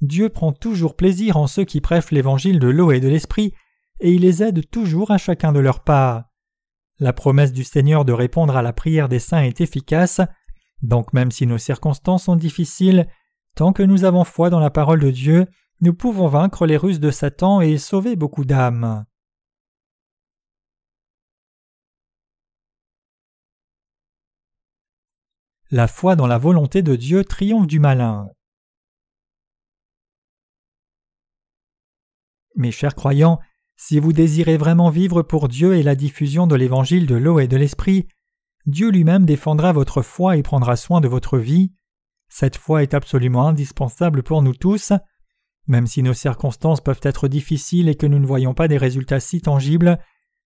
[0.00, 3.52] Dieu prend toujours plaisir en ceux qui prêchent l'évangile de l'eau et de l'esprit,
[4.00, 6.30] et il les aide toujours à chacun de leurs pas.
[7.00, 10.20] La promesse du Seigneur de répondre à la prière des saints est efficace,
[10.82, 13.08] donc même si nos circonstances sont difficiles,
[13.56, 15.46] tant que nous avons foi dans la parole de Dieu,
[15.80, 19.04] nous pouvons vaincre les ruses de Satan et sauver beaucoup d'âmes.
[25.70, 28.30] La foi dans la volonté de Dieu triomphe du malin.
[32.58, 33.38] Mes chers croyants,
[33.78, 37.48] si vous désirez vraiment vivre pour Dieu et la diffusion de l'évangile de l'eau et
[37.48, 38.06] de l'esprit,
[38.66, 41.72] Dieu lui-même défendra votre foi et prendra soin de votre vie.
[42.28, 44.92] Cette foi est absolument indispensable pour nous tous.
[45.66, 49.20] Même si nos circonstances peuvent être difficiles et que nous ne voyons pas des résultats
[49.20, 49.98] si tangibles,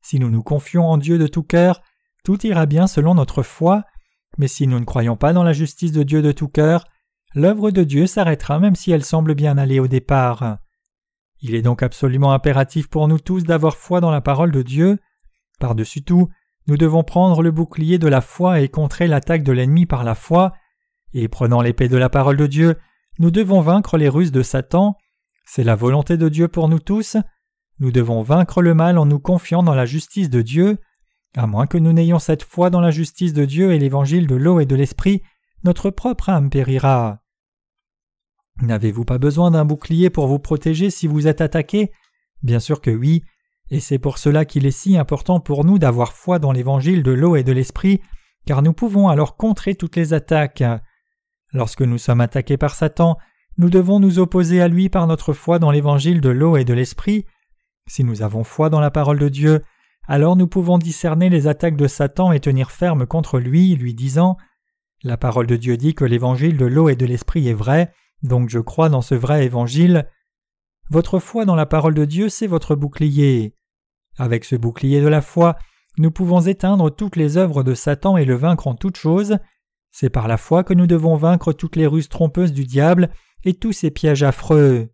[0.02, 1.82] si nous nous confions en Dieu de tout cœur,
[2.22, 3.82] tout ira bien selon notre foi
[4.38, 6.86] mais si nous ne croyons pas dans la justice de Dieu de tout cœur,
[7.34, 10.58] l'œuvre de Dieu s'arrêtera même si elle semble bien aller au départ.
[11.42, 14.98] Il est donc absolument impératif pour nous tous d'avoir foi dans la parole de Dieu.
[15.58, 16.28] Par-dessus tout,
[16.68, 20.14] nous devons prendre le bouclier de la foi et contrer l'attaque de l'ennemi par la
[20.14, 20.52] foi,
[21.12, 22.76] et prenant l'épée de la parole de Dieu,
[23.18, 24.96] nous devons vaincre les ruses de Satan.
[25.44, 27.16] C'est la volonté de Dieu pour nous tous.
[27.80, 30.78] Nous devons vaincre le mal en nous confiant dans la justice de Dieu.
[31.36, 34.36] À moins que nous n'ayons cette foi dans la justice de Dieu et l'évangile de
[34.36, 35.22] l'eau et de l'esprit,
[35.64, 37.21] notre propre âme périra.
[38.62, 41.90] N'avez-vous pas besoin d'un bouclier pour vous protéger si vous êtes attaqué?
[42.44, 43.24] Bien sûr que oui,
[43.70, 47.10] Et c'est pour cela qu'il est si important pour nous d'avoir foi dans l'évangile de
[47.10, 48.00] l'eau et de l'esprit,
[48.46, 50.62] car nous pouvons alors contrer toutes les attaques.
[51.52, 53.16] Lorsque nous sommes attaqués par Satan,
[53.56, 56.74] nous devons nous opposer à lui par notre foi dans l'évangile de l'eau et de
[56.74, 57.24] l'esprit.
[57.88, 59.64] Si nous avons foi dans la parole de Dieu,
[60.06, 64.36] alors nous pouvons discerner les attaques de Satan et tenir ferme contre lui, lui disant
[65.02, 67.92] La parole de Dieu dit que l'évangile de l'eau et de l'esprit est vrai,
[68.22, 70.08] donc je crois dans ce vrai évangile.
[70.90, 73.54] Votre foi dans la parole de Dieu, c'est votre bouclier.
[74.18, 75.56] Avec ce bouclier de la foi,
[75.98, 79.38] nous pouvons éteindre toutes les œuvres de Satan et le vaincre en toutes choses.
[79.90, 83.10] C'est par la foi que nous devons vaincre toutes les ruses trompeuses du diable
[83.44, 84.90] et tous ses pièges affreux.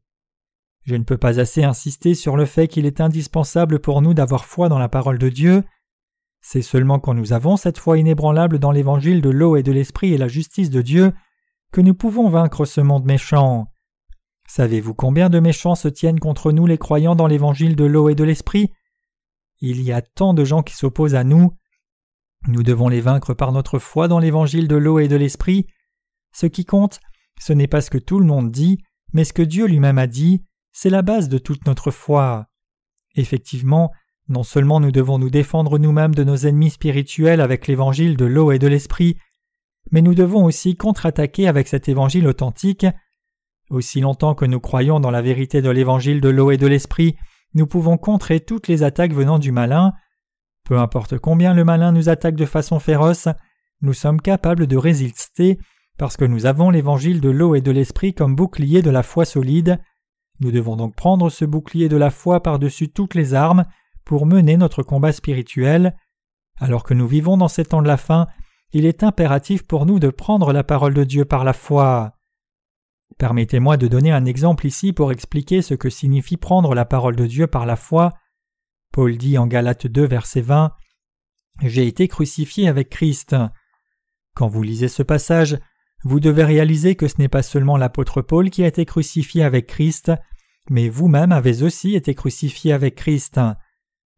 [0.85, 4.47] Je ne peux pas assez insister sur le fait qu'il est indispensable pour nous d'avoir
[4.47, 5.65] foi dans la parole de Dieu.
[6.41, 10.15] C'est seulement quand nous avons cette foi inébranlable dans l'évangile de l'eau et de l'esprit
[10.15, 11.13] et la justice de Dieu
[11.73, 13.73] que nous pouvons vaincre ce monde méchant.
[14.49, 18.15] Savez-vous combien de méchants se tiennent contre nous les croyants dans l'évangile de l'eau et
[18.15, 18.73] de l'esprit?
[19.61, 21.55] Il y a tant de gens qui s'opposent à nous.
[22.47, 25.67] Nous devons les vaincre par notre foi dans l'évangile de l'eau et de l'esprit.
[26.33, 27.01] Ce qui compte,
[27.39, 28.79] ce n'est pas ce que tout le monde dit,
[29.13, 32.47] mais ce que Dieu lui-même a dit, c'est la base de toute notre foi.
[33.17, 33.91] Effectivement,
[34.29, 38.53] non seulement nous devons nous défendre nous-mêmes de nos ennemis spirituels avec l'évangile de l'eau
[38.53, 39.19] et de l'esprit,
[39.91, 42.87] mais nous devons aussi contre-attaquer avec cet évangile authentique.
[43.71, 47.17] Aussi longtemps que nous croyons dans la vérité de l'évangile de l'eau et de l'esprit,
[47.55, 49.93] nous pouvons contrer toutes les attaques venant du malin.
[50.65, 53.29] Peu importe combien le malin nous attaque de façon féroce,
[53.81, 55.59] nous sommes capables de résister
[55.99, 59.25] parce que nous avons l'évangile de l'eau et de l'esprit comme bouclier de la foi
[59.25, 59.81] solide.
[60.41, 63.65] Nous devons donc prendre ce bouclier de la foi par-dessus toutes les armes
[64.05, 65.97] pour mener notre combat spirituel.
[66.59, 68.27] Alors que nous vivons dans ces temps de la fin,
[68.73, 72.15] il est impératif pour nous de prendre la parole de Dieu par la foi.
[73.17, 77.27] Permettez-moi de donner un exemple ici pour expliquer ce que signifie prendre la parole de
[77.27, 78.13] Dieu par la foi.
[78.93, 80.73] Paul dit en Galates 2 verset 20
[81.63, 83.35] J'ai été crucifié avec Christ.
[84.35, 85.59] Quand vous lisez ce passage,
[86.05, 89.67] vous devez réaliser que ce n'est pas seulement l'apôtre Paul qui a été crucifié avec
[89.67, 90.13] Christ,
[90.71, 93.41] mais vous-même avez aussi été crucifié avec Christ.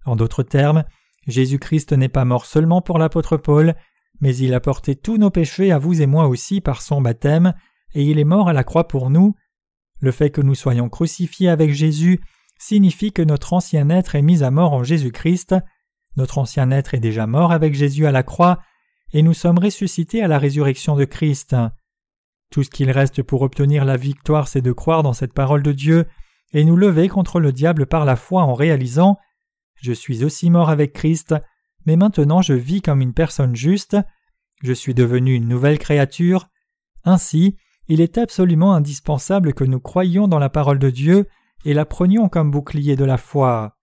[0.04, 0.84] En d'autres termes,
[1.26, 3.74] Jésus-Christ n'est pas mort seulement pour l'apôtre Paul,
[4.20, 7.54] mais il a porté tous nos péchés à vous et moi aussi par son baptême,
[7.94, 9.34] et il est mort à la croix pour nous.
[10.00, 12.20] Le fait que nous soyons crucifiés avec Jésus
[12.58, 15.54] signifie que notre ancien être est mis à mort en Jésus-Christ.
[16.16, 18.60] Notre ancien être est déjà mort avec Jésus à la croix,
[19.12, 21.56] et nous sommes ressuscités à la résurrection de Christ.
[22.50, 25.72] Tout ce qu'il reste pour obtenir la victoire, c'est de croire dans cette parole de
[25.72, 26.06] Dieu
[26.52, 29.18] et nous lever contre le diable par la foi en réalisant
[29.76, 31.34] Je suis aussi mort avec Christ,
[31.86, 33.96] mais maintenant je vis comme une personne juste,
[34.62, 36.48] je suis devenu une nouvelle créature.
[37.04, 37.56] Ainsi,
[37.88, 41.26] il est absolument indispensable que nous croyions dans la parole de Dieu
[41.64, 43.76] et la prenions comme bouclier de la foi.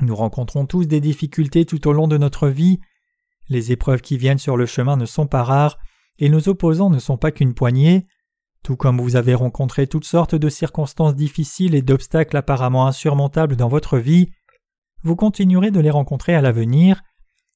[0.00, 2.78] Nous rencontrons tous des difficultés tout au long de notre vie,
[3.48, 5.78] les épreuves qui viennent sur le chemin ne sont pas rares,
[6.18, 8.06] et nos opposants ne sont pas qu'une poignée.
[8.62, 13.68] Tout comme vous avez rencontré toutes sortes de circonstances difficiles et d'obstacles apparemment insurmontables dans
[13.68, 14.30] votre vie,
[15.02, 17.02] vous continuerez de les rencontrer à l'avenir.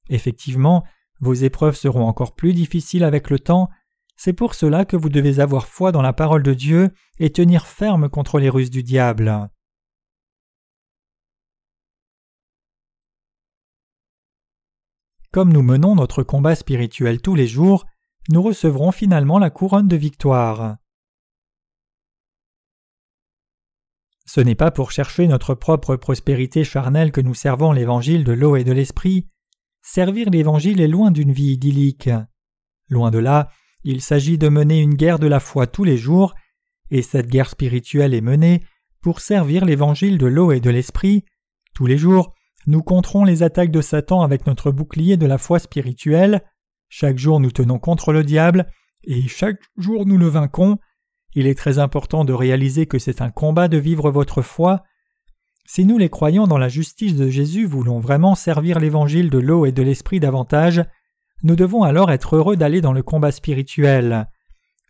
[0.08, 0.84] Effectivement,
[1.20, 3.68] vos épreuves seront encore plus difficiles avec le temps,
[4.16, 7.66] c'est pour cela que vous devez avoir foi dans la parole de Dieu et tenir
[7.66, 9.48] ferme contre les ruses du diable.
[15.32, 17.86] Comme nous menons notre combat spirituel tous les jours,
[18.28, 20.76] nous recevrons finalement la couronne de victoire.
[24.26, 28.56] Ce n'est pas pour chercher notre propre prospérité charnelle que nous servons l'évangile de l'eau
[28.56, 29.28] et de l'esprit.
[29.82, 32.08] Servir l'évangile est loin d'une vie idyllique.
[32.88, 33.50] Loin de là,
[33.84, 36.34] il s'agit de mener une guerre de la foi tous les jours,
[36.90, 38.62] et cette guerre spirituelle est menée
[39.00, 41.24] pour servir l'évangile de l'eau et de l'esprit.
[41.74, 42.32] Tous les jours,
[42.66, 46.42] nous controns les attaques de Satan avec notre bouclier de la foi spirituelle.
[46.88, 48.68] Chaque jour nous tenons contre le diable,
[49.02, 50.78] et chaque jour nous le vainquons.
[51.34, 54.82] Il est très important de réaliser que c'est un combat de vivre votre foi.
[55.64, 59.64] Si nous les croyants dans la justice de Jésus voulons vraiment servir l'évangile de l'eau
[59.64, 60.84] et de l'esprit davantage,
[61.42, 64.28] nous devons alors être heureux d'aller dans le combat spirituel.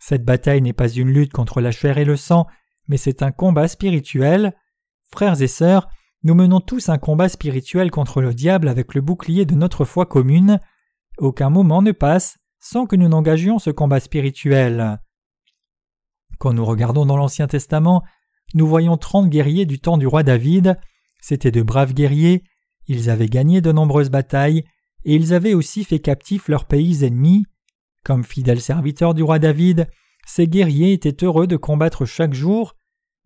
[0.00, 2.46] Cette bataille n'est pas une lutte contre la chair et le sang,
[2.88, 4.54] mais c'est un combat spirituel.
[5.12, 5.88] Frères et sœurs,
[6.24, 10.06] nous menons tous un combat spirituel contre le diable avec le bouclier de notre foi
[10.06, 10.60] commune.
[11.18, 15.00] Aucun moment ne passe sans que nous n'engagions ce combat spirituel.
[16.42, 18.02] Quand nous regardons dans l'Ancien Testament,
[18.54, 20.76] nous voyons trente guerriers du temps du roi David.
[21.20, 22.42] C'étaient de braves guerriers,
[22.88, 24.64] ils avaient gagné de nombreuses batailles,
[25.04, 27.44] et ils avaient aussi fait captifs leurs pays ennemis.
[28.04, 29.86] Comme fidèles serviteurs du roi David,
[30.26, 32.74] ces guerriers étaient heureux de combattre chaque jour.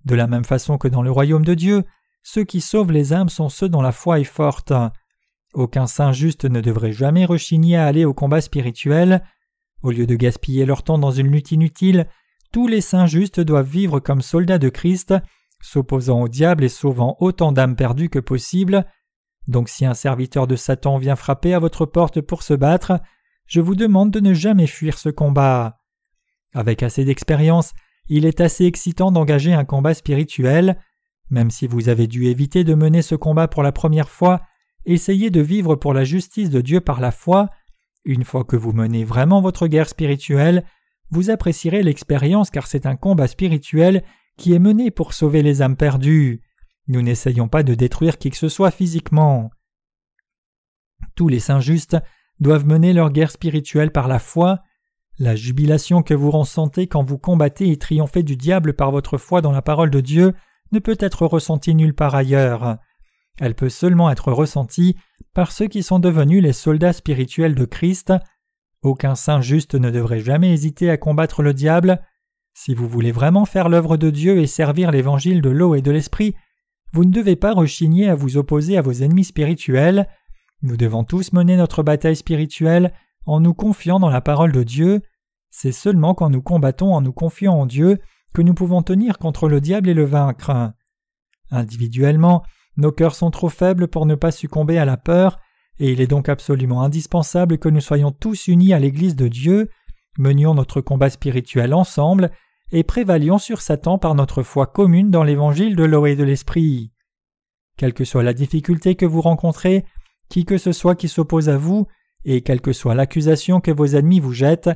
[0.04, 1.84] De la même façon que dans le royaume de Dieu,
[2.22, 4.74] ceux qui sauvent les âmes sont ceux dont la foi est forte.
[5.54, 9.24] Aucun saint juste ne devrait jamais rechigner à aller au combat spirituel.
[9.82, 12.08] Au lieu de gaspiller leur temps dans une lutte inutile,
[12.52, 15.14] tous les saints justes doivent vivre comme soldats de Christ,
[15.60, 18.86] s'opposant au diable et sauvant autant d'âmes perdues que possible.
[19.48, 23.00] Donc si un serviteur de Satan vient frapper à votre porte pour se battre,
[23.46, 25.78] je vous demande de ne jamais fuir ce combat.
[26.54, 27.72] Avec assez d'expérience,
[28.08, 30.78] il est assez excitant d'engager un combat spirituel.
[31.30, 34.42] Même si vous avez dû éviter de mener ce combat pour la première fois,
[34.84, 37.50] essayez de vivre pour la justice de Dieu par la foi.
[38.04, 40.64] Une fois que vous menez vraiment votre guerre spirituelle,
[41.10, 44.02] vous apprécierez l'expérience car c'est un combat spirituel
[44.36, 46.42] qui est mené pour sauver les âmes perdues.
[46.88, 49.50] Nous n'essayons pas de détruire qui que ce soit physiquement.
[51.14, 51.96] Tous les saints justes
[52.40, 54.60] doivent mener leur guerre spirituelle par la foi.
[55.18, 59.40] La jubilation que vous ressentez quand vous combattez et triomphez du diable par votre foi
[59.40, 60.34] dans la parole de Dieu
[60.72, 62.76] ne peut être ressentie nulle part ailleurs.
[63.38, 64.96] Elle peut seulement être ressentie
[65.34, 68.12] par ceux qui sont devenus les soldats spirituels de Christ.
[68.86, 72.00] Aucun saint juste ne devrait jamais hésiter à combattre le diable.
[72.54, 75.90] Si vous voulez vraiment faire l'œuvre de Dieu et servir l'évangile de l'eau et de
[75.90, 76.36] l'esprit,
[76.92, 80.06] vous ne devez pas rechigner à vous opposer à vos ennemis spirituels.
[80.62, 82.92] Nous devons tous mener notre bataille spirituelle
[83.24, 85.00] en nous confiant dans la parole de Dieu.
[85.50, 87.98] C'est seulement quand nous combattons en nous confiant en Dieu
[88.34, 90.74] que nous pouvons tenir contre le diable et le vaincre.
[91.50, 92.44] Individuellement,
[92.76, 95.40] nos cœurs sont trop faibles pour ne pas succomber à la peur,
[95.78, 99.68] et il est donc absolument indispensable que nous soyons tous unis à l'Église de Dieu,
[100.18, 102.30] menions notre combat spirituel ensemble,
[102.72, 106.92] et prévalions sur Satan par notre foi commune dans l'évangile de l'eau et de l'esprit.
[107.76, 109.84] Quelle que soit la difficulté que vous rencontrez,
[110.28, 111.86] qui que ce soit qui s'oppose à vous,
[112.24, 114.70] et quelle que soit l'accusation que vos ennemis vous jettent,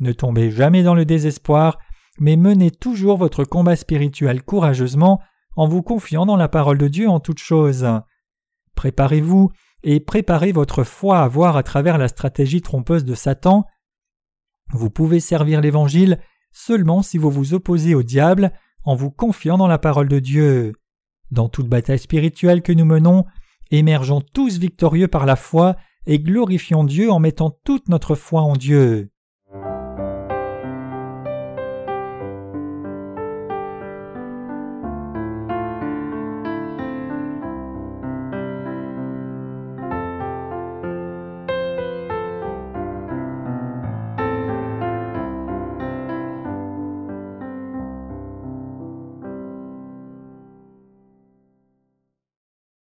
[0.00, 1.78] ne tombez jamais dans le désespoir,
[2.18, 5.20] mais menez toujours votre combat spirituel courageusement
[5.56, 7.86] en vous confiant dans la parole de Dieu en toutes choses.
[8.74, 9.50] Préparez-vous
[9.84, 13.66] et préparez votre foi à voir à travers la stratégie trompeuse de Satan.
[14.72, 16.18] Vous pouvez servir l'Évangile
[16.52, 18.52] seulement si vous vous opposez au diable
[18.84, 20.72] en vous confiant dans la parole de Dieu.
[21.30, 23.26] Dans toute bataille spirituelle que nous menons,
[23.70, 25.76] émergeons tous victorieux par la foi
[26.06, 29.10] et glorifions Dieu en mettant toute notre foi en Dieu.